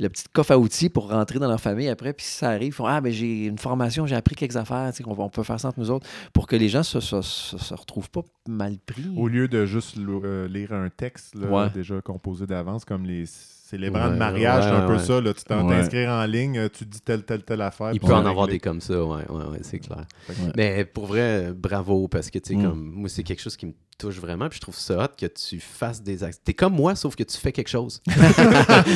[0.00, 2.12] le petit coffre à outils pour rentrer dans leur famille après.
[2.12, 4.90] Puis si ça arrive, ils font Ah, ben j'ai une formation, j'ai appris quelques affaires,
[4.92, 7.00] tu sais, qu'on on peut faire ça entre nous autres pour que les gens se,
[7.00, 9.04] se, se- se retrouvent pas mal pris.
[9.16, 11.70] Au lieu de juste euh, lire un texte là, Ouais.
[11.70, 15.20] déjà composé d'avance, comme les célébrants de mariage, ouais, c'est un peu ça.
[15.20, 17.90] Là, tu t'inscrire en ligne, euh, tu dis telle, telle, telle affaire.
[17.94, 20.04] Il peut en avoir des comme ça, ouais, ouais, ouais, c'est clair.
[20.56, 22.62] Mais pour vrai, bravo, parce que, tu sais, Mm.
[22.70, 25.26] comme, moi, c'est quelque chose qui me touche vraiment, puis je trouve ça hot que
[25.26, 26.40] tu fasses des actes.
[26.44, 28.00] T'es comme moi, sauf que tu fais quelque chose.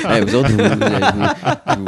[0.09, 1.85] Hey, vous autres, vous, vous-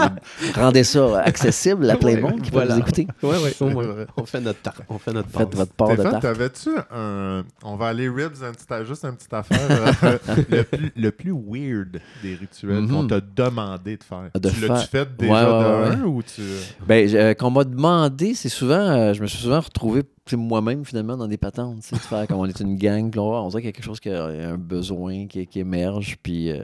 [0.53, 2.69] vous rendez ça accessible à plein de Ouais, monde qui voilà.
[2.69, 3.07] va vous écouter.
[3.23, 4.07] Ouais, C'est vrai.
[4.17, 5.57] on fait notre tar- on fait notre Faites passe.
[5.59, 6.23] votre part de Stéphane, tarte.
[6.23, 7.45] t'avais-tu un.
[7.65, 9.59] On va aller ribs, un petit, juste une petite affaire.
[10.05, 10.19] euh,
[10.51, 12.91] le, plus, le plus weird des rituels Mhm.
[12.91, 14.31] qu'on t'a demandé de faire?
[14.35, 16.43] De tu l'as-tu fait déjà Ouais, de ouais, un ou tu.
[16.87, 20.03] Ben, euh, qu'on m'a demandé, c'est souvent, euh, je me suis souvent retrouvé
[20.37, 23.69] moi-même finalement dans des patentes, tu faire comme on est une gang, on, dirait qu'il
[23.69, 26.63] y a quelque chose qui a un besoin qui, qui émerge, puis euh,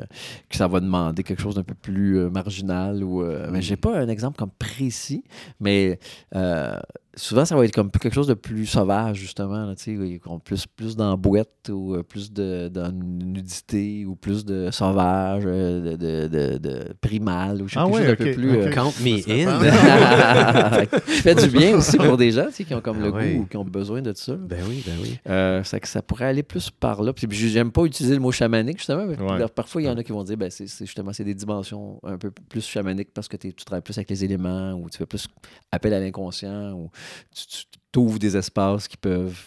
[0.49, 3.03] que ça va demander quelque chose d'un peu plus euh, marginal.
[3.03, 5.25] Ou, euh, mais j'ai pas un exemple comme précis,
[5.61, 5.99] mais
[6.35, 6.79] euh,
[7.17, 10.67] souvent ça va être comme quelque chose de plus sauvage justement, là, tu sais, plus
[10.67, 16.29] plus boîte ou euh, plus de dans nudité ou plus de sauvage, euh, de, de,
[16.29, 18.51] de, de primal ou quelque Ah chose ouais, d'un ok, peu plus.
[18.51, 18.75] euh, ok.
[18.75, 20.87] Count me in.
[21.07, 23.35] fait du bien aussi pour des gens tu sais, qui ont comme le Ah ouais.
[23.35, 24.35] goût ou qui ont besoin de ça.
[24.37, 25.19] Ben oui, ben oui.
[25.29, 27.13] Euh, ça, que ça pourrait aller plus par là.
[27.13, 29.07] Puis j'aime pas utiliser le mot chamanique, justement.
[29.07, 29.47] mais Ouais.
[29.55, 32.19] Parfois, il y en a qui vont dire ben, c'est justement c'est des dimensions un
[32.19, 35.27] peu plus chamaniques parce que tu travailles plus avec les éléments ou tu fais plus
[35.73, 36.91] appel à l'inconscient ou
[37.35, 39.39] tu, tu ouvres des espaces qui peuvent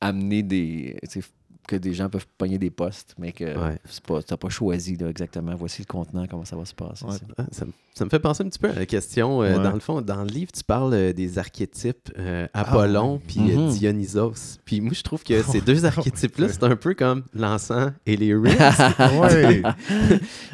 [0.00, 0.96] amener des.
[1.10, 1.28] tu sais,
[1.66, 3.76] que des gens peuvent pogner des postes, mais que Ouais.
[3.84, 5.54] c'est pas, t'as pas choisi là, exactement.
[5.54, 7.04] Voici le contenant, comment ça va se passer.
[7.04, 7.16] Ouais.
[7.36, 9.42] Ah, ça, me- ça me fait penser un petit peu à la question.
[9.42, 9.62] euh, Ouais.
[9.62, 13.20] Dans le fond, dans le livre, tu parles euh, des archétypes euh, Apollon ouais.
[13.26, 13.70] puis euh, Mhm.
[13.70, 14.58] Dionysos.
[14.64, 18.34] Puis moi, je trouve que ces deux archétypes-là, c'est un peu comme l'encens et les.
[18.34, 19.62] Ouais.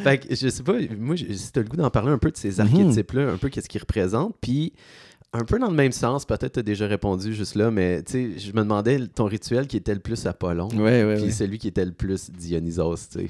[0.02, 2.32] fait que je sais pas, moi, si tu as le goût d'en parler un peu
[2.32, 2.60] de ces Mhm.
[2.60, 4.34] archétypes-là, un peu qu'est-ce qu'ils représentent.
[4.40, 4.72] Puis
[5.34, 8.12] un peu dans le même sens, peut-être tu as déjà répondu juste là, mais tu
[8.12, 10.68] sais, je me demandais ton rituel qui était le plus Apollon.
[10.68, 11.30] Ouais, ouais, Puis ouais.
[11.30, 13.28] celui qui était le plus Dionysos, tu sais.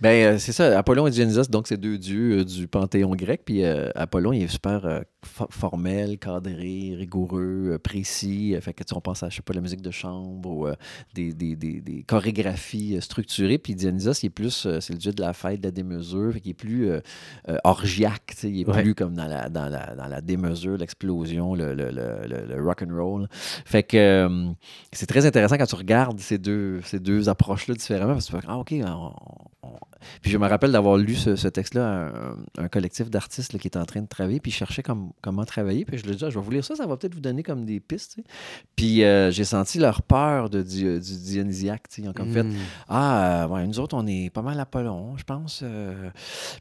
[0.00, 0.78] Ben, euh, c'est ça.
[0.78, 3.42] Apollon et Dionysos, donc, c'est deux dieux euh, du panthéon grec.
[3.44, 8.54] Puis euh, Apollon, il est super fo- formel, cadré, rigoureux, précis.
[8.60, 10.66] Fait que, tu on pense à, je sais pas, la musique de chambre ou
[11.14, 13.58] des, des, des, des chorégraphies structurées.
[13.58, 16.32] Puis Dionysos, il est plus, c'est le dieu de la fête, de la démesure.
[16.34, 17.00] Fait qu'il est plus euh,
[17.64, 18.34] orgiaque.
[18.42, 18.82] Il est Ouais.
[18.82, 22.62] plus comme dans la, dans la, dans la démesure, l'explosion, le, le, le, le, le
[22.62, 23.28] rock and roll.
[23.64, 24.48] Fait que euh,
[24.92, 28.40] c'est très intéressant quand tu regardes ces deux, ces deux approches-là différemment parce que tu
[28.40, 29.12] fais Ah, OK, on-
[29.62, 29.68] on-
[30.22, 33.66] puis je me rappelle d'avoir lu ce, ce texte-là à un, un collectif d'artistes qui
[33.66, 35.84] était en train de travailler, puis ils cherchaient comme, comment travailler.
[35.84, 37.42] Puis je leur disais, Ah, je vais vous lire ça, ça va peut-être vous donner
[37.42, 38.14] comme des pistes.
[38.16, 38.26] tu sais.
[38.76, 41.88] Puis euh, j'ai senti leur peur de, du, du dionysiaque.
[41.88, 42.02] tu sais.
[42.02, 42.52] Ils ont comme fait Mm.
[42.88, 45.60] Ah, euh, ouais, nous autres, on est pas mal Apollon, je pense.
[45.64, 46.10] euh,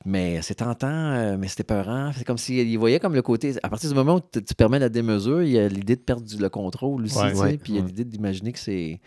[0.05, 2.11] mais c'est tentant, euh, mais c'était peurant.
[2.15, 3.53] C'est comme s'ils voyaient comme le côté.
[3.63, 6.23] À partir du moment où tu permets la démesure, il y a l'idée de perdre
[6.25, 7.17] du- le contrôle aussi.
[7.17, 8.99] Ouais, tu sais, ouais, puis il y a l'idée d'imaginer que c'est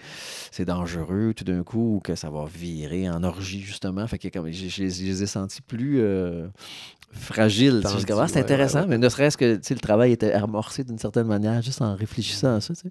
[0.50, 4.06] c'est dangereux tout d'un coup ou que ça va virer en orgie, justement.
[4.06, 6.48] Fait que comme, je, les- ai sentis plus euh,
[7.12, 7.80] fragiles.
[7.82, 8.12] tu sais.
[8.12, 8.88] Ah, c'est ouais, intéressant, ouais, ouais.
[8.90, 12.60] mais ne serait-ce que le travail était amorcé d'une certaine manière, juste en réfléchissant à
[12.60, 12.74] ça.
[12.74, 12.90] tu sais.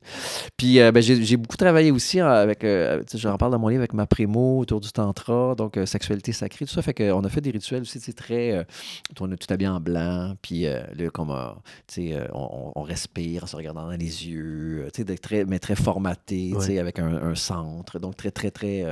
[0.57, 3.81] Puis euh, ben, j'ai beaucoup travaillé aussi euh, avec, euh, j'en parle dans mon livre
[3.81, 6.81] avec ma prémo autour du tantra, donc euh, sexualité sacrée, tout ça.
[6.81, 8.65] Fait qu'on a fait des rituels aussi, tu très.
[9.19, 11.29] on est tout habillé en blanc, puis là, comme,
[12.33, 16.53] on, on respire en se regardant dans les yeux, tu sais, très, mais très formaté,
[16.57, 18.83] tu sais, avec un, un centre, donc très, très, très.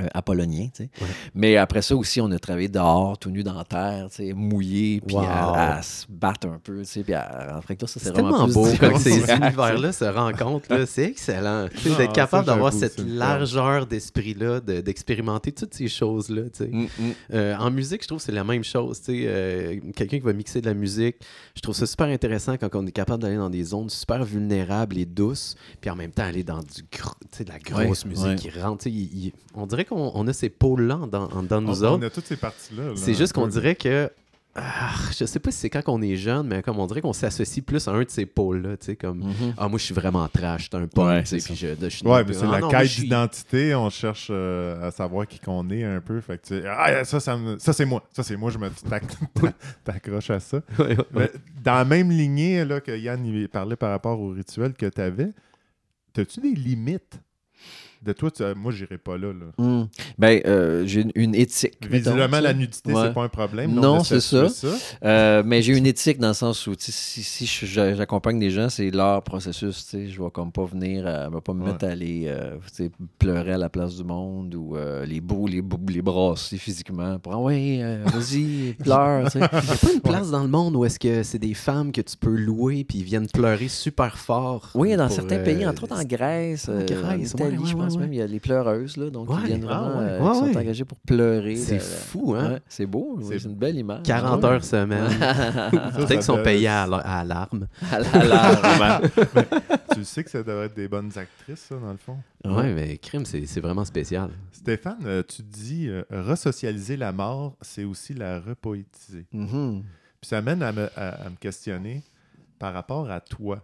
[0.00, 0.90] Euh, apollonien, tu sais.
[1.00, 1.06] Ouais.
[1.34, 4.32] Mais après ça aussi, on a travaillé dehors, tout nu dans la terre, tu sais,
[4.32, 5.22] mouillé, puis Wow.
[5.22, 8.46] à, à se battre un peu, tu sais, puis à rentrer avec ça, c'est vraiment
[8.48, 10.72] beau quand ces univers-là se rencontrent.
[10.72, 10.86] là.
[10.86, 11.66] C'est excellent.
[11.74, 16.42] Ah, D'être capable d'avoir cette largeur d'esprit-là, de- d'expérimenter toutes ces choses-là.
[16.44, 16.68] tu sais.
[16.70, 17.12] Mm, mm.
[17.34, 18.98] Euh, en musique, je trouve que c'est la même chose.
[19.00, 21.16] tu sais, euh, Quelqu'un qui va mixer de la musique,
[21.54, 24.98] je trouve ça super intéressant quand on est capable d'aller dans des zones super vulnérables
[24.98, 28.26] et douces, puis en même temps aller dans du gros- de la grosse Ouais, musique
[28.26, 28.36] ouais.
[28.36, 28.86] qui rentre.
[28.86, 28.94] il-
[29.26, 31.98] il- on dirait qu'on on a ces pôles-là en dans, nous on, autres.
[31.98, 32.84] on a toutes ces parties-là.
[32.88, 34.10] là, C'est juste qu'on dirait que.
[34.54, 37.12] ah, je sais pas si c'est quand on est jeune, mais comme on dirait qu'on
[37.12, 38.76] s'associe plus à un de ces pôles-là.
[38.78, 39.18] Tu sais, comme.
[39.18, 39.54] Mhm.
[39.56, 41.66] Ah, moi, je suis vraiment trash, t'es un Ouais, tu sais, puis je,
[42.08, 43.74] Ouais, mais c'est ah la non, moi, quête d'identité.
[43.76, 46.20] On cherche euh, à savoir qui qu'on est un peu.
[46.20, 48.02] Fait que tu sais, ah, ça, ça, ça c'est moi.
[48.12, 48.50] Ça, c'est moi.
[48.50, 49.04] Je me t'ac-
[49.84, 50.60] t'accroches à ça.
[50.78, 51.04] Ouais, ouais, ouais.
[51.14, 51.30] Mais
[51.62, 55.00] dans la même lignée là, que Yann il parlait par rapport au rituel que tu
[55.00, 55.30] avais,
[56.16, 57.20] as-tu des limites?
[58.02, 59.28] De toi, tu- moi, j'irai pas là.
[59.32, 59.46] là.
[59.62, 59.84] Hmm.
[60.18, 61.76] Ben, euh, j'ai une, une éthique.
[61.86, 63.02] Visiblement, la nudité, Ouais.
[63.08, 63.74] c'est pas un problème.
[63.74, 64.46] Non, c'est ça.
[65.04, 66.92] Euh, mais j'ai une éthique dans le sens où si,
[67.22, 69.84] si j'accompagne des gens, c'est leur processus.
[69.84, 70.08] tu sais.
[70.08, 71.72] Je vais comme pas venir, à, je vais pas me Ouais.
[71.72, 75.20] mettre à aller euh, tu sais, pleurer à la place du monde ou euh, les
[75.20, 79.28] beaux, les, beaux- les brasser physiquement pour ah ouais, euh, vas-y, pleure.
[79.34, 81.92] Il n'y a pas une place dans le monde où est-ce que c'est des femmes
[81.92, 84.70] que tu peux louer puis ils viennent pleurer super fort.
[84.74, 87.66] Oui, dans certains euh, pays, entre autres en Grèce, en euh, en Grèce, Italie, ouais,
[87.66, 89.36] je ouais, pense ouais, même, il y a les pleureuses, là, donc Ouais.
[89.40, 90.04] qui viennent Ah, vraiment, ouais.
[90.10, 90.56] euh, Ouais, qui sont ouais.
[90.56, 91.56] engagées pour pleurer.
[91.56, 92.52] C'est fou, hein?
[92.54, 94.02] Ouais, c'est beau, oui, C'est- une belle image.
[94.04, 94.48] 40 Ouais.
[94.48, 95.04] heures semaine.
[95.96, 97.66] Peut-être qu'ils sont payés à la- à larme.
[99.94, 102.16] Tu sais que ça devrait être des bonnes actrices, ça, dans le fond?
[102.44, 104.30] Ouais, mais crime, c'est c'est vraiment spécial.
[104.52, 109.26] Stéphane, euh, tu dis euh, resocialiser la mort, c'est aussi la repoétiser.
[109.32, 109.82] Mhm.
[110.20, 112.02] Puis ça mène à me, à- à me questionner
[112.58, 113.62] par rapport à toi.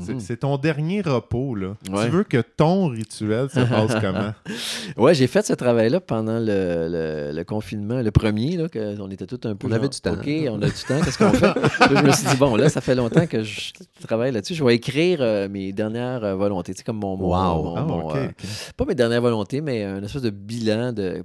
[0.00, 0.20] C'est- Mhm.
[0.20, 1.74] C'est ton dernier repos, là.
[1.90, 2.06] Ouais.
[2.06, 4.32] Tu veux que ton rituel se passe comment?
[4.96, 9.10] Ouais, j'ai fait ce travail-là pendant le, le- le confinement, le premier, là, que on
[9.10, 9.68] était tous un peu.
[9.68, 10.14] On avait du temps.
[10.14, 11.54] OK, on a du temps, qu'est-ce qu'on fait?
[11.54, 13.72] Là, je me suis dit, bon, là, ça fait longtemps que je
[14.06, 14.54] travaille là-dessus.
[14.54, 17.16] Je vais écrire euh, mes dernières euh, volontés, tu sais, comme mon.
[17.18, 17.64] mon- Wow.
[17.86, 18.28] mon- Ah, euh,
[18.76, 21.22] pas mes dernières volontés, mais un espèce de bilan de.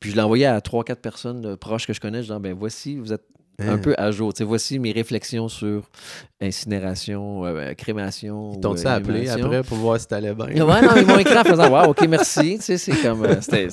[0.00, 2.96] Puis je l'ai envoyé à trois, quatre personnes proches que je connais, genre, ben voici,
[2.96, 3.22] vous êtes
[3.58, 3.78] un Hein?
[3.78, 4.32] peu à jour.
[4.34, 5.88] Tu sais, voici mes réflexions sur
[6.42, 8.52] incinération, euh, crémation.
[8.52, 10.46] Ils ou, t'ont-tu euh, appelé après pour voir si t'allais bien?
[10.48, 12.58] Ouais, non, ils m'ont écrit en faisant Wow, OK, merci.
[12.60, 13.24] C'est comme.
[13.24, 13.68] euh, c'est-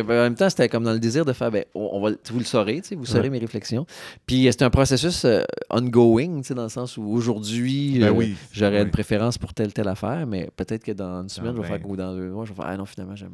[0.00, 2.44] en même temps, c'était comme dans le désir de faire ben, on, va, vous le
[2.44, 3.30] saurez, vous saurez Ouais.
[3.30, 3.86] mes réflexions.
[4.26, 8.34] Puis euh, c'était un processus euh, ongoing, dans le sens où aujourd'hui, Ben euh, oui.
[8.52, 8.84] j'aurais oui.
[8.84, 11.78] une préférence pour telle, telle affaire, mais peut-être que dans une semaine, je vais ben.
[11.78, 13.30] faire ou dans deux mois, je vais faire Ah non, finalement, j'aime,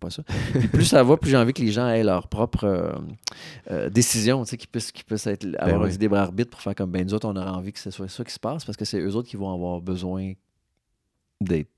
[0.00, 0.22] pas ça.
[0.58, 2.94] Puis plus ça va, plus j'ai envie que les gens aient leur propre
[3.90, 5.04] décision, tu sais, qu'ils puissent, qu'ils
[5.36, 5.94] puissent être, avoir oui.
[5.94, 8.08] un libre arbitre pour faire comme ben nous autres, on aurait envie que ce soit
[8.08, 10.32] ça qui se passe parce que c'est eux autres qui vont avoir besoin
[11.40, 11.68] d'être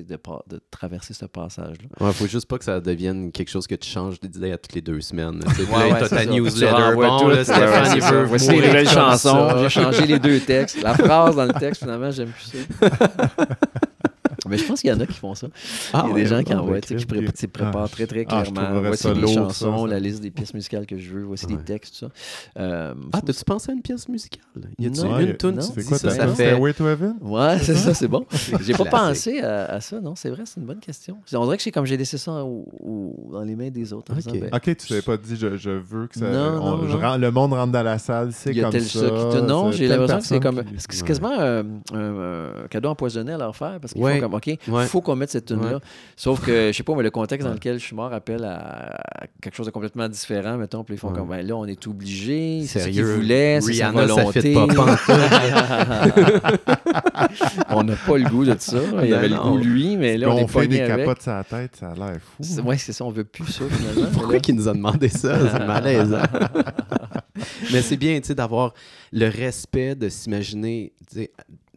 [0.00, 2.06] de, traverser ce passage-là.
[2.06, 4.74] Ouais, faut juste pas que ça devienne quelque chose que tu changes d'idée à toutes
[4.74, 5.42] les deux semaines.
[5.44, 6.26] Ouais, là, ouais, t'as ta ça.
[6.26, 6.94] newsletter.
[6.94, 7.28] Bon, tout.
[7.28, 8.24] là, Stéphane, il c'est veut.
[8.24, 9.58] Voici les nouvelles chansons.
[9.58, 10.80] J'ai changé les deux textes.
[10.82, 12.88] La phrase dans le texte, finalement, j'aime plus ça.
[14.48, 15.46] Mais je pense qu'il y en a qui font ça.
[15.92, 18.06] Ah, Il y a ouais, des gens qui envoient, qui pré- sais, préparent Ah, très,
[18.08, 18.64] très ah, clairement.
[18.64, 19.92] trouverais voici les lourd, chansons, ça.
[19.92, 21.52] la liste des pièces musicales que je veux, voici Ouais.
[21.52, 22.12] les textes, tout ça.
[22.58, 24.42] Euh, Ah, t'as-tu pensé à une pièce musicale?
[24.78, 25.00] Y a-tu.
[25.02, 25.60] Ouais, une tune?
[25.62, 26.34] C'est quoi ça, ça fait...
[26.34, 27.14] Stairway to Heaven?
[27.20, 28.24] Ouais, c'est ça, c'est bon.
[28.62, 31.18] J'ai pas pensé à, à ça, non, c'est vrai, c'est une bonne question.
[31.34, 34.12] On dirait que c'est comme j'ai laissé ça au- au- dans les mains des autres.
[34.12, 34.32] Ok.
[34.40, 36.28] ben, Ok, tu t'avais pas dit je, je veux que ça.
[36.30, 37.00] Non, on- non, je non.
[37.00, 39.40] rends- le monde rentre dans la salle, c'est comme ça.
[39.42, 40.62] Non, j'ai l'impression que c'est comme...
[40.78, 41.64] C'est quasiment un,
[42.70, 44.86] cadeau empoisonné à leur faire parce qu'ils font comme, OK, il Ouais.
[44.86, 45.78] faut qu'on mette cette tune là Ouais.
[46.16, 48.98] Sauf que, je sais pas, mais le contexte dans lequel je suis mort appelle à
[49.40, 50.84] quelque chose de complètement différent, mettons.
[50.84, 51.18] Puis ils font Ouais.
[51.18, 54.40] comme, ben là, on est obligé, c'est ce qu'ils voulaient, c'est sa ça volonté.
[54.40, 54.66] fit pas
[57.70, 58.78] on n'a pas le goût de ça.
[59.02, 61.06] Il y avait le goût, lui, mais là, on est Gonfler pogné des avec.
[61.06, 62.42] capotes sur la tête, ça a l'air fou.
[62.42, 64.10] C'est- Ouais, c'est ça, on veut plus ça, finalement.
[64.12, 65.36] Pourquoi qu'il nous a demandé ça?
[65.50, 66.22] C'est malaisant.
[67.72, 68.74] Mais c'est bien, tu sais, d'avoir
[69.12, 71.30] le respect de s'imaginer, tu sais,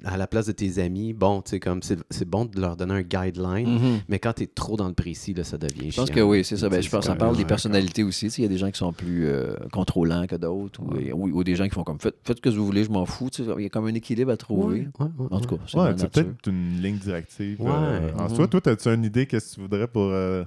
[0.06, 1.14] à la place de tes amis.
[1.14, 3.99] Bon, tu sais, comme c'est c'est bon de leur donner un guideline, Mhm.
[4.08, 6.16] mais quand t'es trop dans le précis, là, ça devient Je pense chiant.
[6.16, 6.70] que oui, c'est ça.
[6.70, 8.28] Ben, Tu je pense que ça parle des personnalités aussi.
[8.28, 10.93] Tu sais, Il y a des gens qui sont plus euh, contrôlants que d'autres, ou,
[10.93, 11.12] Ouais.
[11.12, 13.06] ou- ou des gens qui font comme faites, faites ce que vous voulez, je m'en
[13.06, 13.30] fous.
[13.32, 14.82] Tu sais, Il y a comme un équilibre à trouver.
[14.82, 17.60] Ouais, ouais, ouais, En tout cas, c'est peut-être une ligne directive.
[17.62, 17.72] Ouais.
[17.72, 20.03] euh, en soi, toi, as-tu une idée qu'est-ce que tu voudrais pour.
[20.12, 20.43] euh,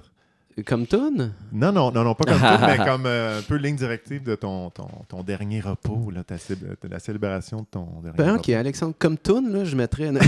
[0.65, 1.31] Comme tune?
[1.53, 4.35] Non, non, non, non, pas comme ça, mais comme euh, un peu ligne directive de
[4.35, 8.39] ton, ton, ton dernier repos, là, ta, de la célébration de ton dernier Ben, repos.
[8.41, 10.11] ok, Alexandre, comme tune, là, je mettrais.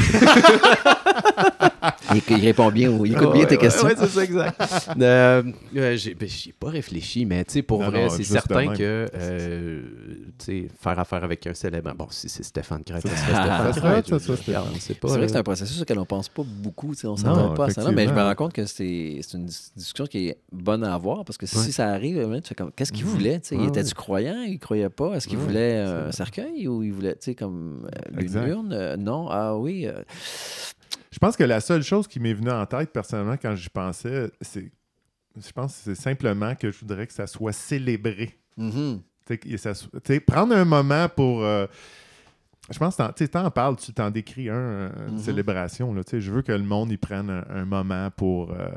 [2.14, 3.88] Il, il répond bien, ou il écoute bien Ouais, tes ouais, questions.
[3.88, 4.62] Ouais, c'est ça, exact.
[5.02, 5.42] Euh,
[5.76, 6.28] euh, j'ai ben,
[6.60, 9.82] pas réfléchi, mais tu sais, pour Non, vrai, c'est certain que euh,
[10.38, 11.94] tu sais, faire affaire avec un célèbre.
[11.96, 13.34] Bon, si c'est Stéphane Crête, ça Ça serait
[13.74, 14.22] serait Stéphane Crête.
[15.00, 16.94] C'est vrai que c'est un processus auquel on pense pas beaucoup.
[16.94, 17.92] tu sais, On Non, s'attend pas à ça.
[17.92, 20.21] Mais je me rends compte que c'est c'est une dis- discussion qui est
[20.52, 21.72] bonne à avoir parce que si Ouais.
[21.72, 23.12] ça arrive, tu fais comme qu'est-ce qu'il Mhm.
[23.12, 24.42] voulait tu sais, Ouais, Il était-tu croyant?
[24.42, 25.14] Il croyait pas?
[25.16, 28.22] Est-ce qu'il Ouais, voulait c'est euh, un cercueil ou il voulait tu sais, comme euh,
[28.22, 28.74] une urne?
[28.74, 29.28] Euh, Non.
[29.30, 29.88] Ah oui.
[31.12, 34.30] Je pense que la seule chose qui m'est venue en tête, personnellement, quand j'y pensais,
[34.42, 34.72] c'est.
[35.38, 38.38] Je pense que c'est simplement que je voudrais que ça soit célébré.
[38.58, 39.02] mhm.
[39.58, 41.42] Ça sais, prendre un moment pour.
[41.42, 45.94] je pense que tu t'en parles, tu t'en décris un, une célébration.
[45.94, 48.70] Là, tu sais, je veux que le monde y prenne un, un moment pour euh,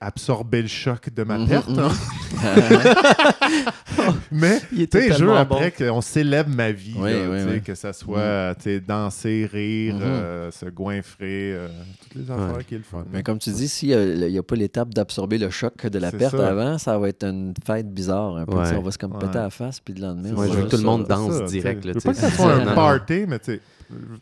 [0.00, 1.68] absorber le choc de ma Mhm, perte.
[1.68, 1.78] mhm.
[1.78, 1.90] hein.
[4.32, 5.86] Mais Il tu je veux après bon.
[5.92, 6.94] qu'on célèbre ma vie.
[6.96, 7.62] Oui, là, oui, tu sais, oui.
[7.62, 10.02] Que ça soit tu sais, danser, rire, Mhm.
[10.02, 11.68] euh, se goinfrer, euh,
[12.02, 12.64] toutes les affaires Ouais.
[12.64, 13.04] qui est le fun.
[13.12, 16.36] Mais comme tu dis, s'il n'y a, pas l'étape d'absorber le choc de la perte
[16.36, 16.48] ça.
[16.48, 18.56] avant, ça va être une fête bizarre un peu.
[18.56, 18.74] Ouais.
[18.76, 19.18] On va se comme Ouais.
[19.20, 21.44] péter à la face, puis le lendemain, je veux que tout le monde danse Ça,
[21.44, 21.82] direct.
[21.86, 23.60] Je veux pas que ça soit un party, mais tu sais,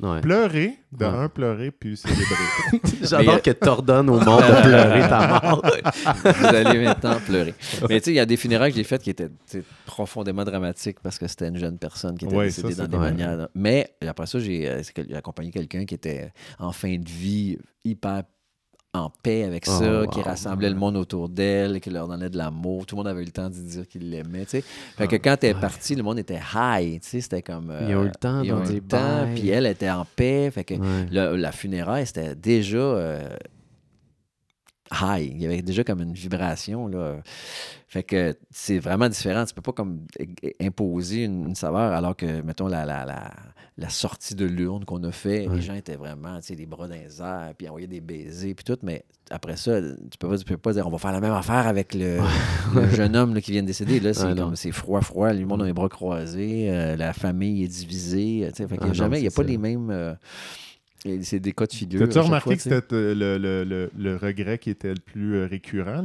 [0.01, 0.21] Ouais.
[0.21, 1.11] Pleurer, de Ouais.
[1.11, 2.25] un, pleurer, puis célébrer.
[3.03, 5.63] J'adore que t'ordonnes au monde de pleurer ta mort.
[6.25, 7.55] Vous allez maintenant pleurer.
[7.89, 10.45] Mais tu sais, il y a des funérailles que j'ai faites qui étaient tu profondément
[10.45, 13.11] dramatiques parce que c'était une jeune personne qui était Ouais, décédée ça, dans des vrai.
[13.13, 13.49] manières.
[13.55, 18.23] Mais après ça, j'ai euh, j'ai accompagné quelqu'un qui était en fin de vie, hyper
[18.95, 20.25] en paix avec ça, Oh, qui wow.
[20.25, 22.85] rassemblait le monde autour d'elle, qui leur donnait de l'amour.
[22.85, 24.45] Tout le monde avait eu le temps de dire qu'il l'aimait.
[24.45, 24.65] tu sais.
[24.99, 27.01] Fait que quand elle est partie, le monde était high.
[27.01, 27.71] tu sais, C'était comme.
[27.71, 29.27] euh, Ils ont eu le temps Ils ont eu le temps.
[29.35, 30.51] Puis elle était en paix.
[30.53, 31.07] Fait que Ouais.
[31.11, 33.35] le- la funéraille, c'était déjà euh,
[35.01, 35.33] high.
[35.35, 36.87] Il y avait déjà comme une vibration.
[36.89, 37.17] Là.
[37.89, 39.45] Fait que c'est vraiment différent.
[39.45, 40.07] Tu peux pas comme
[40.61, 43.31] imposer une, une saveur alors que, mettons, la, la, la,
[43.79, 46.89] la sortie de l'urne qu'on a fait, les gens étaient vraiment, tu sais, les bras
[46.89, 48.79] dans les airs, puis envoyaient des baisers, puis tout.
[48.83, 51.33] Mais après ça, tu peux pas, tu peux pas dire on va faire la même
[51.33, 52.19] affaire avec le,
[52.75, 54.01] le jeune homme là, qui vient de décéder.
[54.01, 54.13] Là,
[54.55, 55.33] c'est froid, froid.
[55.33, 58.49] Le monde a les bras croisés, euh, la famille est divisée.
[58.55, 58.69] tu sais.
[58.69, 59.91] Fait a Ah jamais, il n'y a pas les mêmes.
[59.91, 60.15] euh,
[61.23, 61.99] c'est des cas de figure.
[62.13, 65.47] Chaque remarqué que c'était euh, le, le- le- le regret qui était le plus euh,
[65.47, 66.03] récurrent,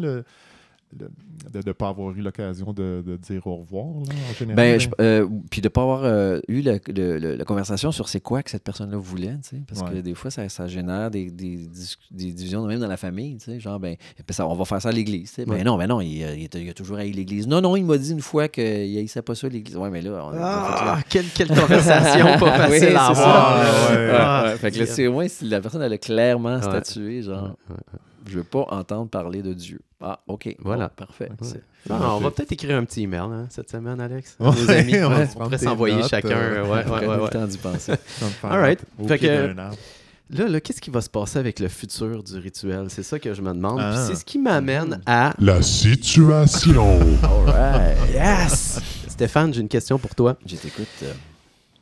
[0.97, 1.09] le-
[1.51, 4.55] de ne pas avoir eu l'occasion de, de dire au revoir, là, en général?
[4.55, 7.91] Ben, je- euh, puis de ne pas avoir euh, eu le- le- le- la conversation
[7.91, 10.67] sur c'est quoi que cette personne-là voulait, tu sais, parce que des fois, ça, ça
[10.67, 14.33] génère des, des, dis- des divisions même dans la famille, tu sais, genre, ben, puis
[14.35, 15.49] ça, on va faire ça à l'église, tu sais.
[15.49, 15.57] Ouais.
[15.57, 17.47] Ben non, ben non, il, euh, il, a toujours haï l'église.
[17.47, 19.75] Non, non, il m'a dit une fois qu'il haïssait pas ça, l'église.
[19.77, 23.15] Ouais, mais là, on Ah, quelle, quelle conversation pas Oui, facile à c'est avoir.
[23.15, 23.63] ça.
[23.63, 23.89] là.
[23.89, 24.17] Ouais, ouais.
[24.19, 26.61] Ah, Ouais, fait que là, c'est au moins si la personne elle a clairement Ouais.
[26.61, 29.79] statué, genre, Ouais, ouais, je veux pas entendre parler de Dieu.
[30.01, 30.55] Ah, OK.
[30.59, 30.89] Voilà.
[30.89, 31.29] Bon, parfait.
[31.41, 31.61] ouais.
[31.89, 34.35] Ah, on va peut-être écrire un petit email hein, cette semaine, Alex.
[34.39, 35.27] Ouais, nos amis, on va ouais.
[35.35, 36.29] On pourrait s'envoyer chacun.
[36.29, 37.93] euh, ouais, ouais, ouais, temps d'y penser.
[38.43, 38.79] All right.
[39.07, 39.55] Fait que-.
[40.29, 42.87] Là, là qu'est-ce qui va se passer avec le futur du rituel?
[42.89, 43.79] C'est ça que je me demande.
[43.81, 43.93] Ah.
[43.95, 45.33] Puis C'est ce qui m'amène à.
[45.39, 46.99] La situation.
[47.23, 47.97] All right.
[48.13, 48.79] Yes!
[49.07, 50.37] Stéphane, j'ai une question pour toi.
[50.45, 50.87] Je t'écoute.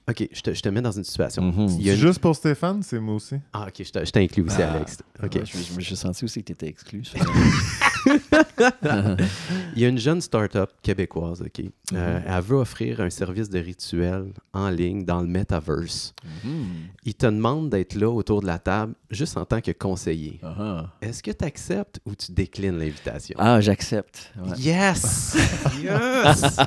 [0.07, 1.41] OK, je te, je te mets dans une situation.
[1.41, 1.67] Mhm.
[1.79, 3.35] Il y a une- Juste pour Stéphane, c'est moi aussi.
[3.53, 4.73] Ah, OK, je te- je t'inclus aussi, Ah.
[4.73, 4.99] Alex.
[5.23, 5.33] OK.
[5.35, 7.03] Ouais, je, je me suis senti aussi que tu étais exclu.
[7.03, 7.17] ça.
[8.57, 11.65] Il y a une jeune start-up québécoise, OK.
[11.93, 16.13] Euh, elle veut offrir un service de rituel en ligne dans le metaverse.
[16.43, 16.65] Mhm.
[17.03, 20.39] Il te demande d'être là autour de la table juste en tant que conseiller.
[20.43, 20.87] Ah.
[21.01, 23.35] Est-ce que tu acceptes ou tu déclines l'invitation?
[23.39, 24.31] Ah, j'accepte.
[24.37, 24.57] Ouais.
[24.57, 25.37] Yes!
[25.81, 26.57] yes!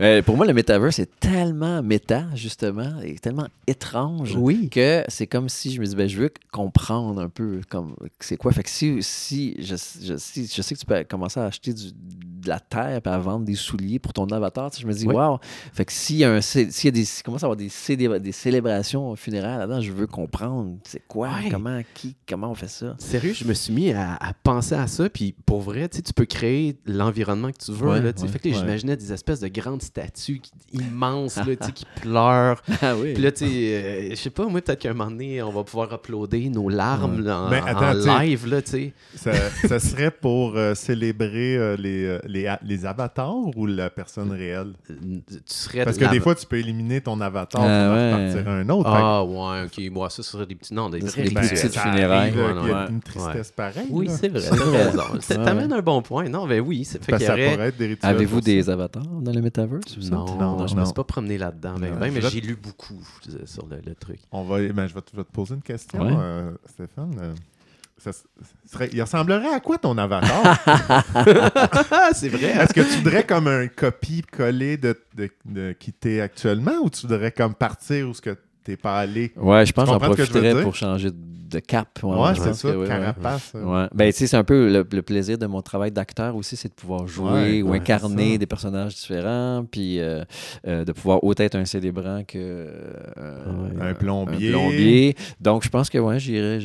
[0.00, 4.34] Euh, pour moi, le metaverse est tellement méta, justement, et tellement étrange.
[4.36, 4.68] oui.
[4.68, 8.36] que c'est comme si je me dis, ben, je veux comprendre un peu comme c'est
[8.36, 8.50] quoi.
[8.52, 11.72] Fait que si, si, je, je- si- je sais que tu peux commencer à acheter
[11.72, 14.86] du- de la terre et à vendre des souliers pour ton avatar, tu sais, je
[14.86, 15.14] me dis, Oui.
[15.14, 15.38] waouh.
[15.72, 18.20] Fait que s'il y a un, s'il y a des, commence à avoir des, célé-
[18.20, 21.48] des célébrations funéraires là-dedans, je veux comprendre c'est quoi, Ouais.
[21.50, 22.96] comment, qui, comment on fait ça?
[22.98, 26.02] Sérieux, je me suis mis à, à penser à ça, puis pour vrai, tu sais,
[26.02, 27.88] tu peux créer l'environnement que tu veux.
[27.88, 28.26] Ouais, là, tu sais.
[28.26, 31.72] ouais, fait que là, j'imaginais des espèces de grandes statues qui- immenses là, tu sais,
[31.72, 32.62] qui pleurent.
[32.82, 33.14] Ah oui.
[33.14, 35.50] Puis là, tu sais, euh, je sais pas, moi, peut-être qu'à un moment donné, on
[35.50, 38.70] va pouvoir uploader nos larmes là, en, Ben, attends, en tu sais, live, là, tu
[38.70, 38.92] sais.
[39.14, 39.32] Ça,
[39.66, 44.72] ça serait pour euh, célébrer euh, les, euh, les, les avatars ou la personne réelle?
[44.90, 44.94] Euh,
[45.26, 48.12] Tu serais Parce que des fois, tu peux éliminer ton avatar Ah, pour ouais.
[48.12, 48.90] repartir un autre.
[48.90, 49.92] Fait Ah, ouais, ok.
[49.92, 50.74] Moi, ça serait des petits.
[50.74, 52.32] Non, des des ben, petites funérailles.
[52.36, 52.90] euh, qu'il y a ouais.
[52.90, 53.86] une tristesse pareille.
[53.90, 54.40] Oui, c'est vrai.
[54.40, 54.82] C'est T'as vrai.
[54.84, 55.02] raison.
[55.20, 55.44] Ça Ouais.
[55.44, 56.28] t'amène un bon point.
[56.28, 56.84] Non, ben oui.
[56.84, 57.50] Ça fait Parce que ça aurait...
[57.52, 58.10] pourrait être des rituels.
[58.10, 59.96] Avez-vous des avatars dans le metaverse?
[59.96, 60.10] ou ça?
[60.14, 60.84] Non, Non, non, je me non.
[60.86, 61.74] suis pas promené là-dedans.
[61.78, 64.18] Ben, ben, mais j'ai lu beaucoup euh, sur le, truc.
[64.32, 67.34] On va, ben, je, vais te, poser une question, euh, Stéphane.
[67.96, 68.24] Ça s-
[68.70, 70.42] serait- il ressemblerait à quoi ton avatar?
[72.14, 72.46] C'est vrai.
[72.46, 77.06] Est-ce que tu voudrais comme un copie-coller de, de, de qui t'es actuellement ou tu
[77.06, 79.32] voudrais comme partir où ce que t'es pas allé?
[79.36, 81.88] Ouais, je pense que j'en profiterais pour changer de cap.
[82.02, 82.88] Ouais, c'est ça, que oui, ouais.
[82.88, 83.52] carapace.
[83.54, 83.62] euh.
[83.82, 83.88] Ouais.
[83.94, 86.66] Ben, tu sais, c'est un peu le, le plaisir de mon travail d'acteur aussi, c'est
[86.68, 90.24] de pouvoir jouer Ouais, ou ouais, incarner des personnages différents, puis euh,
[90.66, 93.68] euh, de pouvoir autant être un célébrant que euh.
[93.80, 94.50] Un plombier.
[94.50, 95.16] plombier.
[95.40, 96.58] Donc, je pense que ouais, j'irais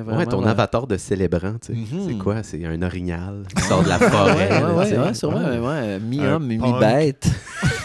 [0.00, 0.18] vraiment.
[0.18, 1.74] Ouais, ton avatar de célébrant, tu sais.
[1.74, 2.08] Mhm.
[2.08, 2.42] C'est quoi?
[2.42, 4.48] C'est un orignal qui sort de la forêt.
[4.64, 5.36] ouais, ouais, sûrement.
[5.38, 5.58] Ouais.
[5.58, 7.28] ouais, ouais, Mi-homme, mi-bête.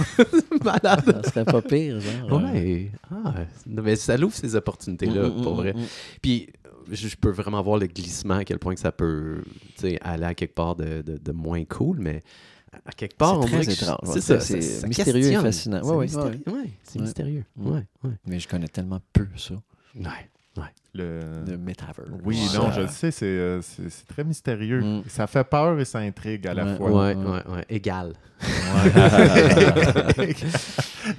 [0.64, 1.22] Malade.
[1.24, 2.42] Ça serait pas pire, genre.
[2.44, 2.92] Ouais.
[3.12, 3.34] Ah,
[3.66, 5.76] mais ça l'ouvre ces opportunités-là, Mm, mm, pour mm, vrai.
[6.22, 6.48] Puis,
[6.92, 9.42] je, peux vraiment voir le glissement, à quel point que ça peut
[10.02, 12.24] aller à quelque part de, de- de moins cool, mais
[12.86, 15.80] à quelque part, C'est on très étrange, C'est ça, C'est mystérieux et fascinant.
[15.84, 16.42] C'est Ouais, ouais, mystérieux.
[16.48, 16.54] ouais.
[16.54, 17.06] Ouais, c'est Ouais.
[17.06, 17.44] mystérieux.
[17.58, 18.12] Ouais, ouais.
[18.26, 19.56] Mais je connais tellement peu ça,
[19.96, 20.04] Ouais.
[20.94, 21.20] Le...
[21.48, 22.08] le metaverse.
[22.26, 22.58] Oui, Ouais.
[22.58, 24.82] non, je le sais, c'est euh, c'est- c'est très mystérieux.
[24.82, 25.04] Mm.
[25.08, 26.76] Ça fait peur et ça intrigue à la Ouais.
[26.78, 26.90] fois.
[26.92, 27.24] Ouais, ouais.
[27.26, 27.66] ouais, ouais.
[27.70, 28.14] Égal.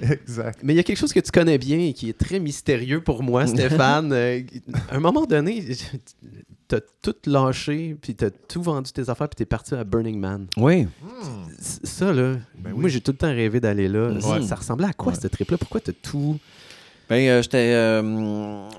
[0.01, 0.59] Exact.
[0.63, 3.01] Mais il y a quelque chose que tu connais bien et qui est très mystérieux
[3.01, 4.09] pour moi, Stéphane.
[4.19, 4.41] Euh,
[4.89, 5.63] à un moment donné,
[6.67, 10.47] t'as tout lâché, puis t'as tout vendu tes affaires, puis t'es parti à Burning Man.
[10.57, 10.87] oui.
[11.59, 12.89] C- Ça, là, Ben moi, oui.
[12.89, 14.09] j'ai tout le temps rêvé d'aller là.
[14.11, 14.21] Ouais.
[14.21, 15.19] Ça, ça ressemblait à quoi, Ouais.
[15.19, 15.57] cette trip-là?
[15.57, 16.37] Pourquoi t'as tout...
[17.09, 18.03] Ben, euh, j'étais euh,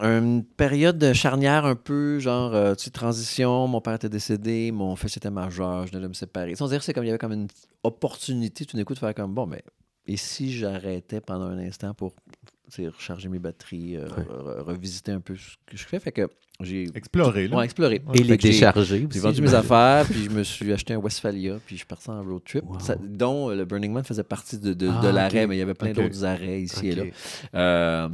[0.02, 3.66] une période de charnière un peu, genre, euh, tu transition.
[3.66, 6.54] Mon père était décédé, mon fils était majeur, je venais de me séparer.
[6.54, 7.48] Sans dire, c'est comme il y avait comme une
[7.82, 9.64] opportunité tout d'un coup de faire comme bon, mais
[10.06, 12.14] et si j'arrêtais pendant un instant pour
[12.78, 14.24] recharger mes batteries, euh, Ouais.
[14.24, 15.98] re- revisiter un peu ce que je fais.
[16.00, 16.28] Fait que
[16.62, 17.56] j'ai Explorer, là.
[17.56, 18.02] ouais, exploré.
[18.14, 21.76] Et les décharger J'ai vendu mes affaires, puis je me suis acheté un Westphalia, puis
[21.76, 22.78] je suis parti en road trip, Wow.
[22.80, 25.58] ça- dont euh, le Burning Man faisait partie de, de, Ah, de l'arrêt, mais il
[25.58, 27.04] y avait plein d'autres arrêts ici et là.
[27.54, 28.08] Euh,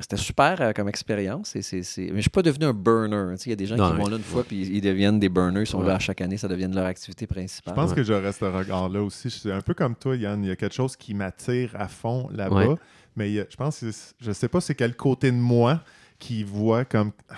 [0.00, 1.56] C'était super euh, comme expérience.
[1.56, 1.82] et Mais
[2.16, 3.32] je suis pas devenu un burner.
[3.32, 4.80] Tu sais, Il y a des gens Non, qui vont là une fois, puis ils
[4.80, 5.88] deviennent des burners, ils sont Ouais.
[5.88, 7.74] là à chaque année, ça devient leur activité Je principale.
[7.74, 7.96] pense Ouais.
[7.96, 9.28] que j'aurais ce regard-là aussi.
[9.28, 10.42] Je suis un peu comme toi, Yann.
[10.44, 12.76] Il y a quelque chose qui m'attire à fond là-bas.
[13.16, 15.80] Mais a- je pense que c'est- je sais pas c'est quel côté de moi
[16.18, 17.34] qui voit comme Ah,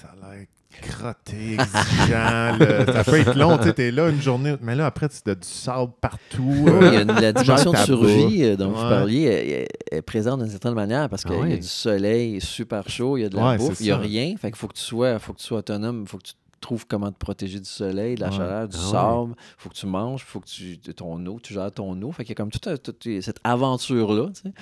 [0.00, 0.46] ça a l'air
[0.80, 2.56] crotté, exigeant.
[2.56, 2.86] là.
[2.92, 3.58] Ça peut être long.
[3.58, 6.44] Tu es là une journée, mais là après, tu as du sable partout.
[6.46, 10.02] Oui, euh, il y a une- la dimension de survie euh, dont vous parliez est
[10.02, 13.24] présente d'une certaine manière parce Ah qu'il y a du soleil super chaud, il y
[13.24, 14.34] a de la Ouais, bouffe, il n'y a rien.
[14.36, 16.34] Fait qu'il faut que tu sois, faut que tu sois autonome, il faut que tu
[16.60, 18.36] trouves comment te protéger du soleil, de la Ouais.
[18.36, 21.38] chaleur, du Ah sable, il faut que tu manges, il faut que tu ton eau,
[21.42, 22.12] tu gères ton eau.
[22.12, 24.28] Fait qu'il y a comme toute, toute cette aventure-là.
[24.34, 24.52] tu sais.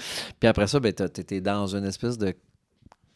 [0.41, 2.35] Puis après ça, ben, tu étais dans une espèce de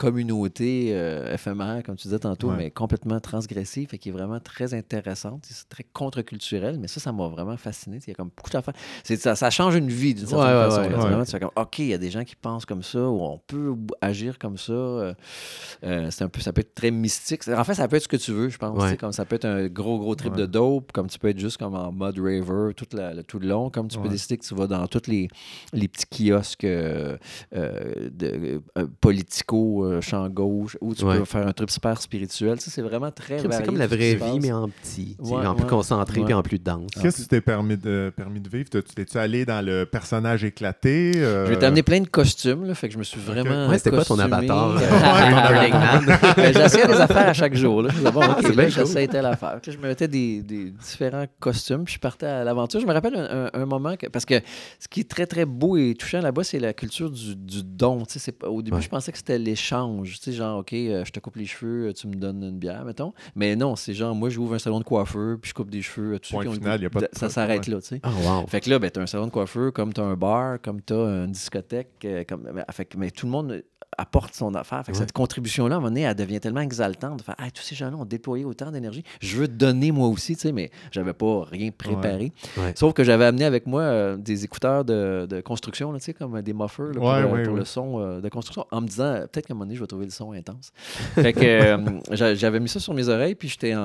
[0.05, 2.57] communauté euh, éphémère, comme tu disais tantôt, Ouais.
[2.57, 5.45] mais complètement transgressive, et qui est vraiment très intéressante.
[5.49, 7.99] C'est très contre-culturel, mais ça, ça m'a vraiment fasciné.
[8.07, 8.73] Il y a comme beaucoup d'affaires.
[9.05, 10.81] Ça, ça change une vie d'une certaine Ouais, façon.
[10.83, 10.89] ouais.
[10.89, 13.21] Vraiment, tu fais comme, OK, il y a des gens qui pensent comme ça, ou
[13.23, 14.73] on peut agir comme ça.
[14.73, 15.15] Euh,
[15.85, 17.47] euh, c'est un peu, ça peut être très mystique.
[17.49, 18.83] En fait, ça peut être ce que tu veux, je pense.
[18.99, 21.59] Comme ça peut être un gros, gros trip de dope, comme tu peux être juste
[21.59, 24.45] comme en mode raver tout, la- le, tout le long, comme tu peux décider que
[24.47, 25.29] tu vas dans tous les,
[25.75, 27.17] les petits kiosques euh,
[27.55, 28.63] euh, de,
[29.01, 31.18] politico, euh, champ gauche, où tu Ouais.
[31.18, 32.61] peux faire un trip super spirituel.
[32.61, 35.16] Ça, c'est vraiment très C'est comme la vraie vie, mais en petit.
[35.18, 35.68] Ouais, en plus ouais.
[35.70, 36.24] concentré Ouais.
[36.26, 36.91] puis en plus dense.
[37.01, 38.68] Qu'est-ce que tu t'es permis de, permis de vivre?
[38.70, 41.12] T'es-tu allé dans le personnage éclaté?
[41.16, 43.68] euh, Je vais t'amener plein de costumes, là, fait que je me suis vraiment.
[43.68, 44.74] Ouais, c'était quoi ton avatar?
[46.36, 47.82] Ben, J'essayais des affaires à chaque jour.
[47.82, 47.91] Là.
[47.93, 48.72] Je disais, bon, ok, C'est là, bien cool.
[48.72, 49.59] j'essaie telle affaire.
[49.66, 52.80] Je me mettais des, des différents costumes, puis je partais à l'aventure.
[52.80, 54.34] Je me rappelle un, un- un moment, que, parce que
[54.78, 58.05] ce qui est très, très beau et touchant là-bas, c'est la culture du, du don.
[58.07, 58.82] Tu sais, c'est pas- au début, Ouais.
[58.82, 59.61] je pensais que c'était l'échange.
[60.05, 62.85] Tu sais, genre, OK, euh, je te coupe les cheveux, tu me donnes une bière,
[62.85, 63.12] mettons.
[63.35, 66.18] Mais non, c'est genre, moi, j'ouvre un salon de coiffeur, puis je coupe des cheveux.
[66.18, 68.01] tous ceux Point final, y a pas de- Ça s'arrête là, tu sais.
[68.05, 68.47] Oh, wow.
[68.47, 70.59] Fait que là, ben, tu as un salon de coiffeur, comme tu as un bar,
[70.62, 71.89] comme tu as une discothèque.
[72.05, 73.62] euh, comme, mais, fait que- mais tout le monde
[73.99, 74.85] apporte son affaire.
[74.87, 75.03] Fait que Ouais.
[75.03, 77.74] cette contribution-là, à un moment donné, elle devient tellement exaltante de faire Hey, tous ces
[77.74, 79.03] gens-là ont déployé autant d'énergie.
[79.20, 82.33] Je veux donner moi aussi, tu sais, mais j'avais pas rien préparé.
[82.57, 82.72] Ouais.
[82.76, 86.14] Sauf que j'avais amené avec moi euh, des écouteurs de, de construction, là, tu sais,
[86.14, 87.59] comme des muffers là, pour, Ouais, euh, ouais, pour ouais.
[87.59, 89.81] le son euh, de construction, en me disant euh, peut-être qu'à un moment donné, je
[89.81, 90.73] vais trouver le son intense.
[91.14, 91.79] fait que euh,
[92.11, 93.81] j'a- j'avais mis ça sur mes oreilles, puis j'étais en,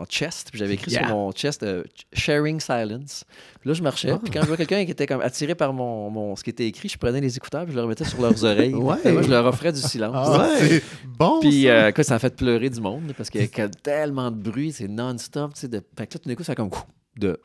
[0.00, 1.06] en chest, puis j'avais écrit Yeah.
[1.06, 1.82] sur mon chest euh,
[2.12, 3.24] Sharing Silence.
[3.60, 4.18] Puis là, je marchais, Ah.
[4.22, 6.66] puis quand je vois quelqu'un qui était comme attiré par mon, mon- ce qui était
[6.66, 8.74] écrit, je prenais les écouteurs, puis je le remettais sur leurs oreilles.
[8.74, 8.96] Ouais.
[9.02, 10.28] Puis moi, je leur offrais du silence.
[10.30, 10.82] Ah, Ouais.
[11.18, 11.40] bon.
[11.40, 11.68] Puis, ça.
[11.68, 14.72] euh, écoute, ça a fait pleurer du monde parce qu'il y a tellement de bruit,
[14.72, 15.54] c'est non-stop.
[15.54, 15.82] tu sais, De...
[15.96, 16.70] Fait que là, tout d'un coup, ça a comme
[17.18, 17.38] de.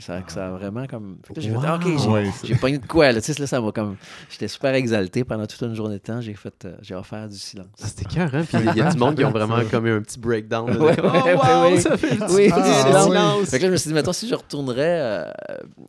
[0.00, 1.18] Ça, ça a vraiment comme.
[1.22, 1.62] Que là, j'ai fait, Wow.
[1.64, 3.20] Ah, OK, j'ai, Ouais, c'est- j'ai pogné de quoi, là.
[3.20, 3.96] Tu sais, là, ça m'a comme.
[4.30, 6.20] J'étais super exalté pendant toute une journée de temps.
[6.20, 6.52] J'ai fait.
[6.64, 7.66] euh, j'ai offert du silence.
[7.82, 8.42] Ah, C'était cœur, hein?
[8.48, 10.70] Puis il y a du monde qui ont vraiment comme eu un petit breakdown.
[10.72, 11.80] là, Ouais, oh, ouais, wow, ouais.
[11.80, 13.04] ça fait du Oui, Ah, du silence.
[13.06, 13.50] silence.
[13.50, 15.32] Fait que là, je me suis dit, mettons, si je retournerais, euh,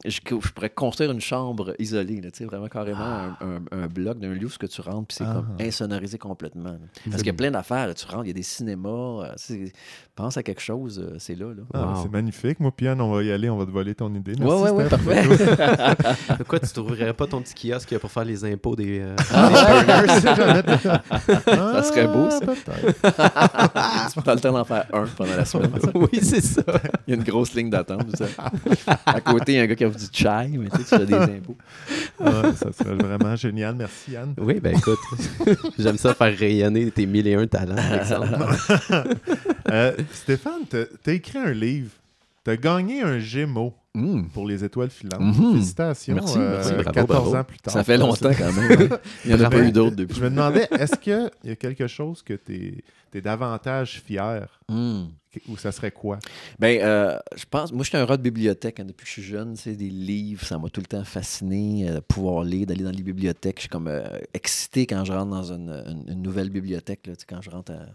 [0.05, 3.87] je, je pourrais construire une chambre isolée, là, tu sais, vraiment carrément un, un- un
[3.87, 5.33] bloc d'un lieu où ce que tu rentres, puis c'est Ah.
[5.35, 6.71] comme insonorisé complètement.
[6.71, 6.77] là.
[7.05, 8.89] Parce qu'il y a plein d'affaires, là, tu rentres, il y a des cinémas,
[9.25, 9.73] euh, c'est-
[10.15, 11.47] pense à quelque chose, euh, c'est là.
[11.47, 11.63] là.
[11.73, 12.03] Ah, Wow.
[12.03, 12.59] C'est magnifique.
[12.59, 13.49] Moi, Pian, on va y aller.
[13.49, 14.33] On va te voler ton idée.
[14.33, 15.23] Ouais, Merci, ouais, ouais, parfait.
[16.37, 19.49] Pourquoi tu trouverais pas ton petit kiosque pour faire les impôts des, euh, Ah,
[19.85, 20.77] des
[21.45, 22.39] ça serait beau, ça.
[22.41, 24.23] Peut-être.
[24.23, 25.71] tu as le temps d'en faire un pendant la semaine.
[25.93, 26.63] oui, c'est ça.
[27.07, 28.05] Il y a une grosse ligne d'attente.
[28.15, 28.23] tu.
[29.05, 30.97] À côté, il y a un gars qui a du chai, mais tu sais, tu
[30.97, 31.57] fais des impôts.
[32.19, 33.75] Ouais, ça serait vraiment génial.
[33.75, 34.33] Merci, Yann.
[34.39, 34.99] Oui, ben écoute,
[35.79, 38.55] j'aime ça faire rayonner tes mille et un talents, par exemple.
[39.71, 41.89] Euh, Stéphane, t'as t'as écrit un livre.
[42.45, 45.21] T'as gagné un Gémeaux Hum, pour les étoiles filantes.
[45.21, 45.53] Mhm.
[45.53, 46.15] Félicitations.
[46.15, 46.71] Merci, euh, merci.
[46.73, 47.35] Bravo, 14 bravo.
[47.37, 47.73] ans plus tard.
[47.73, 48.89] Ça fait longtemps quand même.
[48.91, 48.97] hein.
[49.23, 50.17] Il n'y en a pas eu d'autres depuis.
[50.17, 52.83] Je me demandais, est-ce qu'il y a quelque chose que tu
[53.13, 55.07] es, davantage fier Hum.
[55.49, 56.19] Ou ça serait quoi?
[56.59, 59.13] Ben, euh, je pense, moi, je suis un rat de bibliothèque hein, depuis que je
[59.13, 59.55] suis jeune.
[59.55, 62.91] C'est des livres, ça m'a tout le temps fasciné euh, de pouvoir lire, d'aller dans
[62.91, 63.57] les bibliothèques.
[63.57, 67.07] Je suis comme euh, excité quand je rentre dans une, une- une nouvelle bibliothèque.
[67.07, 67.85] Là, tu sais, quand je rentre à-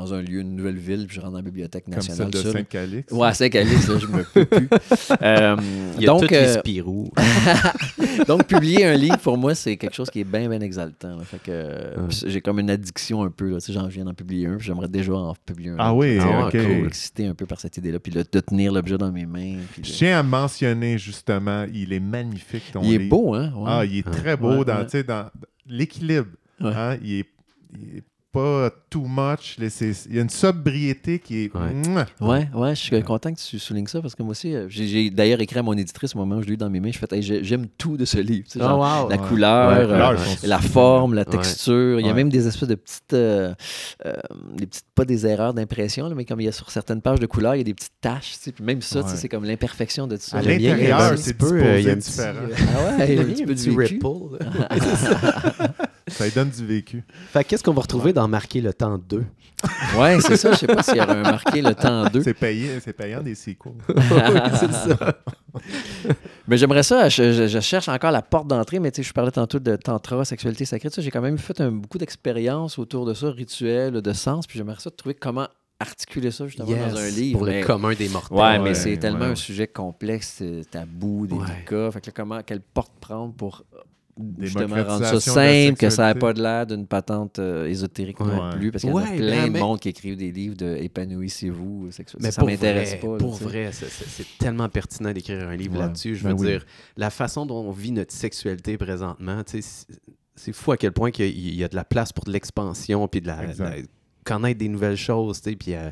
[0.00, 2.30] dans un lieu, une nouvelle ville, puis je rentre dans la bibliothèque Comme nationale.
[2.32, 2.50] celle de.
[2.52, 3.12] Saint-Calix?
[3.12, 4.68] Ouais, Saint-Calix, là, je me peux plus.
[5.22, 5.56] Euh,
[5.96, 7.10] Il y a donc, tous les euh, Spirou.
[8.28, 11.16] donc, publier un livre, pour moi, c'est quelque chose qui est bien, bien exaltant.
[11.16, 11.24] là.
[11.24, 13.48] Fait que euh, puis j'ai comme une addiction un peu.
[13.50, 13.58] Là.
[13.60, 15.76] Tu sais, j'en viens d'en publier un, puis j'aimerais déjà en publier un.
[15.78, 16.00] Ah autre.
[16.06, 16.52] oui, Ah, ok.
[16.52, 16.85] cool.
[16.86, 19.56] Excité un peu par cette idée-là, puis le- de tenir l'objet dans mes mains.
[19.72, 23.10] puis Je de- tiens à mentionner justement, il est magnifique ton Il est livre.
[23.10, 23.52] beau, hein?
[23.54, 23.64] Ouais.
[23.66, 24.58] Ah, il est très beau.
[24.58, 24.84] Ouais, dans, ouais.
[24.84, 25.30] tu sais, dans,
[25.66, 26.28] l'équilibre.
[26.60, 26.72] Ouais.
[26.74, 27.26] hein, il, est,
[27.78, 28.04] il est
[28.36, 29.56] pas too much.
[29.58, 31.50] Il y a une sobriété qui est.
[31.54, 32.04] Ouais.
[32.20, 35.10] Ouais, ouais, je suis content que tu soulignes ça parce que moi aussi, euh, j'ai
[35.10, 36.90] d'ailleurs écrit à mon éditrice au moment où je l'ai eu dans mes mains.
[36.92, 38.46] Je fais, Hey, j'ai- j'aime tout de ce livre.
[38.50, 39.08] tu sais, genre, wow.
[39.08, 39.28] la ouais.
[39.28, 40.16] couleur, Ouais, euh,
[40.48, 41.30] la forme, la Ouais.
[41.32, 41.98] texture.
[42.00, 42.14] Il y a Ouais.
[42.16, 43.54] même des espèces de petites, euh,
[44.04, 44.12] euh,
[44.54, 47.26] des petites pas des erreurs d'impression, mais comme il y a sur certaines pages de
[47.26, 48.32] couleurs, il y a des petites taches.
[48.32, 49.18] tu sais, Puis même ça, tu sais, Ouais.
[49.20, 50.38] c'est comme l'imperfection de tout ça.
[50.38, 52.20] À l'intérieur, c'est peu, il y a un petit.
[52.20, 52.32] Ah
[52.98, 54.38] ouais, il y a un petit peu de ripple.
[56.08, 57.02] Ça lui donne du vécu.
[57.32, 59.24] fait que qu'est-ce qu'on va retrouver dans Marquer le temps 2?
[59.98, 60.52] Ouais, c'est ça.
[60.52, 62.22] Je sais pas s'il y aurait marqué le temps en deux.
[62.22, 63.72] C'est payé, c'est payant des sequels.
[64.60, 65.16] c'est ça.
[66.46, 69.12] Mais j'aimerais ça, je, je- je cherche encore la porte d'entrée, mais tu sais, je
[69.14, 73.14] parlais tantôt de tantra, sexualité sacrée, j'ai quand même fait un- beaucoup d'expériences autour de
[73.14, 75.48] ça, rituels, de sens, puis j'aimerais ça trouver comment
[75.80, 77.38] articuler ça justement dans un livre.
[77.38, 78.36] Pour mais- le commun des mortels.
[78.36, 79.32] Ouais, mais Ouais, c'est tellement ouais.
[79.32, 81.90] un sujet complexe, euh, tabou, délicat.
[81.92, 83.64] Fait que là, comment, quelle porte prendre pour
[84.38, 86.18] justement rendre ça simple, que ça n'ait sexualité.
[86.20, 89.16] pas de l'air d'une patente euh, ésotérique non plus, parce qu'il y en a Ouais,
[89.16, 92.26] plein ben, de mais- monde qui écrivent des livres de épanouissez-vous sexuellement.
[92.26, 93.16] Mais ça pour m'intéresse vrai, pas.
[93.18, 95.80] Pour vrai, c'est- tellement pertinent d'écrire un livre Ouais.
[95.80, 96.16] là-dessus.
[96.16, 96.46] Je Ben veux oui.
[96.52, 99.86] dire, la façon dont on vit notre sexualité présentement, tu sais,
[100.34, 102.24] c'est- fou à quel point qu'il y a- il y, a de la place pour
[102.24, 103.40] de l'expansion, puis de la,
[104.24, 105.90] connaître des nouvelles choses, tu sais, puis euh,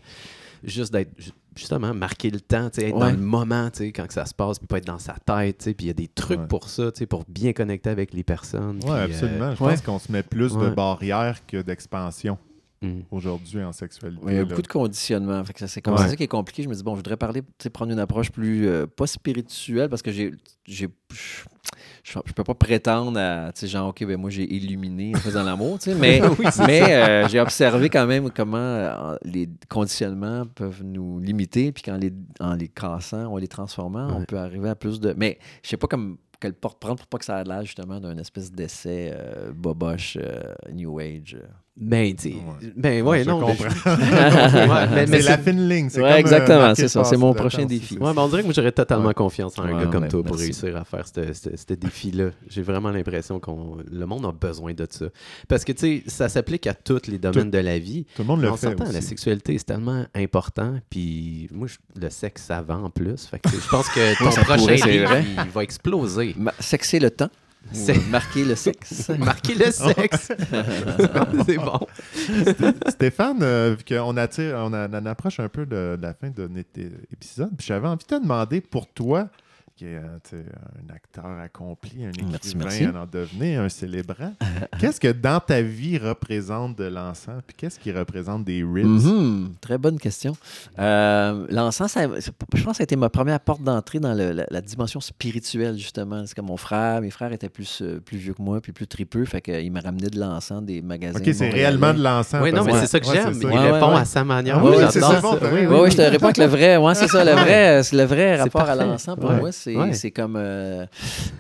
[0.65, 3.01] juste d'être ju- justement marquer le temps, tu sais, être Ouais.
[3.01, 5.15] dans le moment, tu sais, quand que ça se passe, puis pas être dans sa
[5.15, 6.47] tête, tu sais, puis il y a des trucs Ouais.
[6.49, 8.77] pour ça, tu sais, pour bien connecter avec les personnes.
[8.77, 9.55] Oui, puis, euh, absolument.
[9.55, 9.71] Je ouais.
[9.73, 12.39] pense qu'on se met plus de barrières que d'expansion
[12.83, 13.03] hum.
[13.11, 14.23] aujourd'hui en sexualité.
[14.25, 14.49] Ouais, il y a là.
[14.49, 15.43] beaucoup de conditionnement.
[15.45, 16.09] Fait que ça, c'est comme Ouais.
[16.09, 16.63] ça qui est compliqué.
[16.65, 19.07] Je me dis, bon, je voudrais parler, tu sais, prendre une approche plus, euh, pas
[19.07, 20.33] spirituelle, parce que j'ai,
[20.67, 20.89] j'ai,
[22.03, 25.19] je, je, peux pas prétendre à, tu sais, genre, OK, ben moi, j'ai illuminé en
[25.19, 26.21] faisant l'amour, tu sais, mais,
[26.67, 31.97] mais euh, j'ai observé quand même comment euh, les conditionnements peuvent nous limiter, puis qu'en
[31.97, 35.15] les, en les cassant, en les transformant, on peut arriver à plus de...
[35.17, 38.01] Mais je sais pas comme quelle porte prendre pour pas que ça ait l'air, justement,
[38.01, 40.43] d'un espèce d'essai euh, boboche, euh,
[40.73, 41.39] New Age.
[41.77, 42.73] Ben, tu Ouais.
[42.77, 43.41] ben, ouais, je non.
[43.41, 43.67] mais- comprends.
[43.95, 45.89] Ouais, mais- mais c'est la fine ligne.
[45.91, 47.99] c'est Ouais, comme, exactement, c'est ça, c'est mon prochain défi.
[47.99, 49.15] Ouais, mais on dirait que j'aurais totalement Ouais.
[49.15, 51.75] confiance en un Ouais, gars comme ben, toi pour réussir à faire ce ce- ce
[51.75, 52.31] défi-là.
[52.49, 53.51] J'ai vraiment l'impression que
[53.91, 55.07] le monde a besoin de ça.
[55.49, 58.05] Parce que, tu sais, ça s'applique à tous les domaines de la vie.
[58.17, 59.03] Tout le monde le on fait s'entend, la aussi.
[59.09, 60.79] sexualité, c'est tellement important.
[60.91, 63.27] Puis moi, je- le sexe, ça vend en plus.
[63.27, 66.35] Fait que, tu sais, je pense que ton ça prochain pourrait, livre, il va exploser.
[66.39, 67.31] Ma- sexer le temps.
[67.73, 69.09] C'est- marquer le sexe.
[69.19, 70.33] Marquer le sexe.
[71.47, 71.81] c'est bon.
[72.89, 76.29] Stéphane, euh, vu qu'on attire, on, a- on approche un peu de, de la fin
[76.31, 76.69] de notre
[77.13, 79.29] épisode, puis j'avais envie de te demander pour toi,
[79.77, 80.43] qui est euh,
[80.89, 82.85] un acteur accompli, un Merci, écrivain merci.
[82.85, 84.33] à en devenir, un célébrant,
[84.81, 88.87] qu'est-ce que dans ta vie représente de l'encens, puis qu'est-ce qui représente des ribs?
[88.87, 90.37] Mhm, Très bonne question.
[90.79, 94.47] Euh, L'encens, je pense que ça a été ma première porte d'entrée dans le- la,
[94.49, 96.25] la dimension spirituelle, justement.
[96.27, 98.87] C'est comme mon frère, mes frères étaient plus, euh, plus vieux que moi, puis plus
[98.87, 101.19] tripeux, fait qu'ils me ramenaient de l'encens des magasins.
[101.19, 102.43] Ok, c'est réellement de l'encens.
[102.43, 103.33] Oui, non, mais que- c'est ça que ouais, j'aime.
[103.41, 103.47] Il.
[103.47, 104.59] Ouais, répond ouais, à sa manière.
[104.59, 105.21] Ah oui, c'est ça.
[105.23, 105.39] Oui.
[105.53, 105.77] Oui, oui.
[105.83, 108.37] oui, je te réponds que le vrai, ouais, c'est ça, le vrai, c'est le vrai
[108.37, 109.41] rapport à l'encens pour Ouais.
[109.41, 109.93] moi, c'est Ouais.
[109.95, 110.87] c'est comme euh,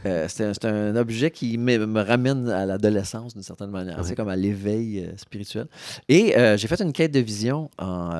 [0.06, 4.04] euh, c'est un, objet qui me, me ramène à l'adolescence d'une certaine manière, Ouais.
[4.04, 5.66] c'est comme à l'éveil euh, spirituel.
[6.08, 8.10] Et j'ai fait une quête de vision en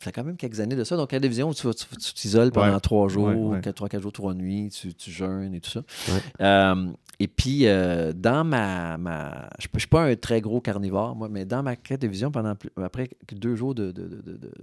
[0.00, 0.96] ça fait quand même quelques années de ça.
[0.96, 1.66] Donc, quête de vision, où tu
[2.14, 2.80] t'isoles pendant Ouais.
[2.80, 5.82] trois jours, quatre- trois, quatre jours, trois nuits, tu, tu jeûnes et tout ça.
[7.20, 8.96] Et puis, euh, dans ma.
[8.96, 12.06] ma je ne suis pas un très gros carnivore, moi, mais dans ma quête de
[12.06, 14.08] vision, pendant plus- après deux jours de, de,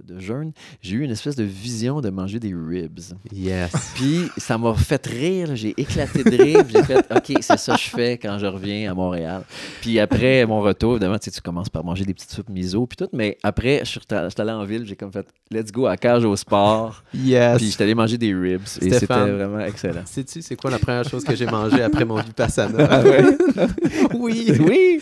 [0.06, 2.98] de- jeûne, j'ai eu une espèce de vision de manger des ribs.
[3.30, 3.72] Yes.
[3.94, 5.54] Puis, ça m'a fait rire.
[5.54, 6.64] J'ai éclaté de rire.
[6.66, 9.42] J'ai fait OK, c'est ça que je fais quand je reviens à Montréal.
[9.82, 12.86] Puis, après mon retour, évidemment, tu sais, tu commences par manger des petites soupes miso,
[12.86, 13.08] puis tout.
[13.12, 14.86] Mais après, je suis je suis allé en ville.
[14.86, 17.02] J'ai comme fait Let's go à cage au sport.
[17.14, 17.58] Yes.
[17.58, 18.62] Puis, je suis allé manger des ribs.
[18.80, 20.02] Et c'était vraiment excellent.
[20.06, 22.16] Sais-tu, c'est quoi la première chose que j'ai mangée après mon
[22.88, 23.24] Ah ouais?
[24.14, 24.52] oui.
[24.60, 25.00] oui!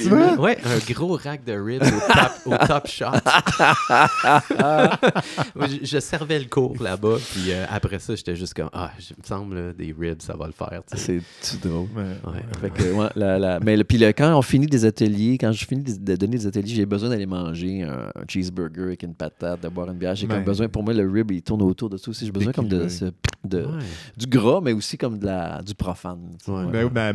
[0.00, 0.34] Tu vois?
[0.34, 3.06] Ouais, un gros rack de ribs au top, au top shot.
[5.56, 9.16] Je, je servais le cours là-bas, puis euh, après ça, j'étais juste comme, ah, il
[9.18, 10.82] me semble, là, des ribs, ça va le faire.
[10.94, 11.88] C'est tout drôle.
[11.96, 12.32] Ouais.
[12.32, 12.42] Ouais.
[12.60, 15.52] Fait que, ouais, la- la- mais le- puis le- quand on finit des ateliers, quand
[15.52, 19.02] je finis de, de donner des ateliers, j'ai besoin d'aller manger un, un cheeseburger avec
[19.02, 20.14] une patate, de boire une bière.
[20.14, 22.26] J'ai comme besoin, pour moi, le rib, il tourne autour de ça aussi.
[22.26, 23.06] J'ai besoin comme de, ce-
[23.48, 23.82] de- Ouais.
[24.16, 26.36] du gras, mais aussi comme de la, du profane.
[26.38, 26.50] tu sais.
[26.52, 26.66] Ouais.
[26.70, 27.12] Ben oui, ben à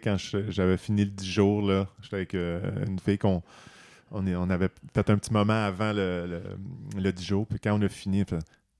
[0.00, 0.16] quand
[0.48, 3.42] j'avais fini le 10 jours, là, j'étais avec euh, une fille qu'on
[4.10, 7.46] on, est- on avait fait un petit moment avant le, le, le 10 jours.
[7.46, 8.24] Puis quand on a fini,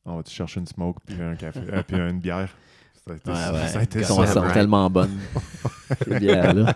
[0.05, 2.49] on va-tu chercher une smoke puis un café, euh, puis une bière?
[3.07, 3.68] Ça a été, Ouais, ouais.
[3.68, 5.16] ça a été sont, sont tellement bonnes.
[6.05, 6.74] ces bières-là.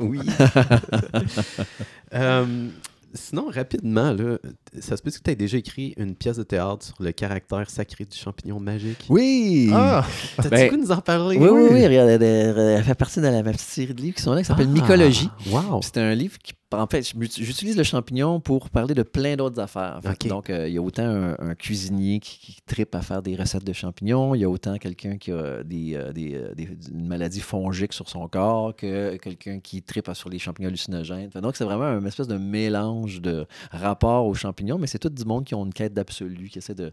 [0.00, 0.20] oui.
[2.12, 2.68] Euh,
[3.14, 4.38] sinon, rapidement, là,
[4.80, 7.68] ça se peut que tu aies déjà écrit une pièce de théâtre sur le caractère
[7.68, 9.04] sacré du champignon magique?
[9.08, 9.70] Oui!
[9.72, 10.04] Ah!
[10.36, 11.36] T'as-tu Ben, goût de nous en parler?
[11.38, 11.86] Oui, oui, oui.
[11.86, 14.32] Regarde, elle, elle- elle fait partie de la, ma petite série de livres qui sont
[14.32, 15.30] là, qui s'appelle Ah, Mycologie.
[15.50, 15.80] Wow.
[15.82, 17.02] C'est un livre qui, en fait,
[17.38, 19.96] j'utilise le champignon pour parler de plein d'autres affaires.
[19.98, 20.10] en fait.
[20.10, 20.28] Ok.
[20.28, 23.34] Donc, euh, il y a autant un, un cuisinier qui, qui tripe à faire des
[23.36, 26.68] recettes de champignons, il y a autant quelqu'un qui a des, euh, des, euh, des-
[26.92, 31.30] une maladie fongique sur son corps que quelqu'un qui tripe sur les champignons hallucinogènes.
[31.42, 35.24] Donc, c'est vraiment une espèce de mélange de rapports aux champignons, mais c'est tout du
[35.24, 36.92] monde qui ont une quête d'absolu, qui essaie de-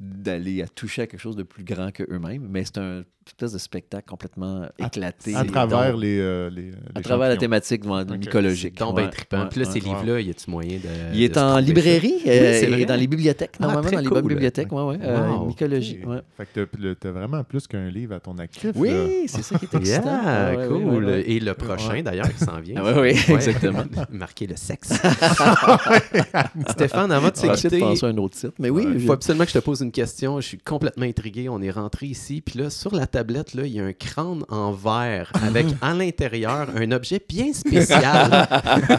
[0.00, 2.46] d'aller à toucher à quelque chose de plus grand que eux-mêmes.
[2.48, 5.34] Mais c'est un espèce de spectacle complètement éclaté.
[5.34, 7.84] À travers donc- les, euh, les, À travers la thématique
[8.26, 8.74] mycologique.
[9.08, 9.42] Ouais, trippant.
[9.42, 9.72] ouais, Puis là, ouais.
[9.72, 11.14] ces livres-là, y a-tu moyen de.
[11.14, 12.30] Il est de en librairie ça?
[12.30, 14.72] euh, Oui, et dans les bibliothèques, Ah, normalement, dans les bonnes bibliothèques.
[14.72, 15.46] Ouais, ouais, euh, Wow.
[15.46, 16.00] mycologie.
[16.06, 16.18] Ouais.
[16.36, 18.70] Fait que t'as- vraiment plus qu'un livre à ton actif.
[18.76, 18.90] Oui,
[19.26, 20.04] c'est ça qui est excitant.
[20.22, 20.84] Yeah, Ouais, ouais, cool.
[20.84, 21.24] ouais, ouais.
[21.30, 22.02] Et le prochain, Ouais.
[22.02, 22.82] d'ailleurs, qui s'en vient.
[22.84, 23.84] Ah, ouais, oui, exactement.
[24.12, 24.90] Marquer le sexe.
[26.70, 28.52] Stéphane, avant de s'écouter, penser à un autre titre.
[28.58, 30.40] Mais oui, il je- faut absolument que je te pose une question.
[30.40, 31.48] Je suis complètement intrigué.
[31.48, 32.40] On est rentré ici.
[32.44, 35.94] Puis là, sur la tablette, là, il y a un crâne en verre avec à
[35.94, 38.48] l'intérieur un objet bien spécial.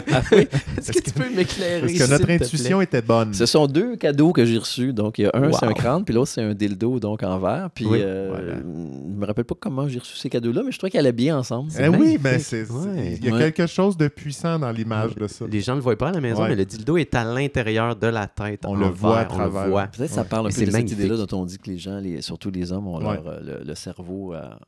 [0.78, 1.80] Est-ce que tu peux m'éclairer?
[1.80, 3.32] Parce que notre intuition était bonne.
[3.34, 4.92] ce sont deux cadeaux que j'ai reçus.
[4.92, 7.38] Donc, il y a un, c'est un crâne, puis l'autre, c'est un dildo, donc en
[7.38, 7.68] verre.
[7.74, 8.54] Puis, Oui, euh, voilà.
[8.58, 11.38] je me rappelle pas comment j'ai reçu ces cadeaux-là, mais je trouvais qu'elle allait bien
[11.38, 11.70] ensemble.
[11.78, 12.22] Eh oui, magnifique.
[12.22, 13.18] ben c'est, c'est- Ouais.
[13.20, 13.38] il y a Ouais.
[13.52, 15.44] quelque chose de puissant dans l'image de ça.
[15.50, 16.48] Les gens ne le voient pas à la maison, Ouais.
[16.50, 18.60] mais le dildo est à l'intérieur de la tête.
[18.66, 19.64] On en le voit à travers.
[19.64, 19.86] le voit.
[19.86, 21.70] Peut-être que ça parle un Mais peu c'est de cette idée-là dont on dit que
[21.70, 24.58] les gens, les, surtout les hommes, ont leur, euh, le, le cerveau à,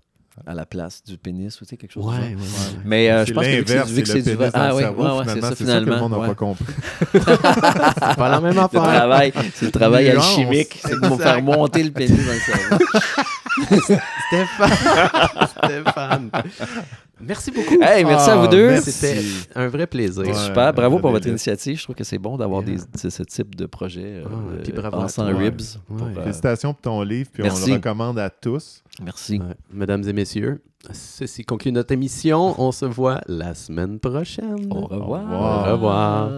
[0.47, 2.37] à la place du pénis ou tu sais, quelque chose Ouais, ouais.
[2.85, 4.45] Mais euh, je pense que vu que c'est- l'inverse, vu que c'est c'est le du
[4.55, 5.99] Ah le oui, cerveau, ouais, ouais, finalement, c'est ça que le finalement.
[5.99, 6.28] monde n'a ouais.
[6.28, 6.64] pas compris.
[7.12, 8.83] C'est pas la même Le affaire.
[8.83, 10.24] travail, c'est le travail Nuance.
[10.28, 11.22] alchimique, c'est Exact.
[11.22, 12.85] faire monter le pénis dans le cerveau.
[14.28, 14.70] Stéphane.
[15.64, 16.30] Stéphane.
[17.27, 17.81] Merci beaucoup.
[17.81, 18.68] Hey, merci à Ah, vous deux.
[18.70, 18.91] merci.
[18.93, 19.20] C'était
[19.55, 20.25] un vrai plaisir.
[20.25, 20.35] Ouais.
[20.35, 21.79] Super, bravo pour votre initiative.
[21.79, 22.77] Je trouve que c'est bon d'avoir Yeah.
[23.03, 25.61] des, ce, type de projet euh, Ah, puis bravo sans ribs.
[25.61, 25.97] Ouais.
[25.97, 28.83] pour, euh, Félicitations pour ton livre, puis on le recommande à tous.
[29.03, 29.39] merci.
[29.39, 29.55] Ouais.
[29.73, 30.62] Mesdames et messieurs,
[30.93, 32.55] ceci conclut notre émission.
[32.61, 34.66] On se voit la semaine prochaine.
[34.70, 35.01] Au revoir.
[35.01, 35.68] Au revoir.
[35.68, 36.29] Au revoir.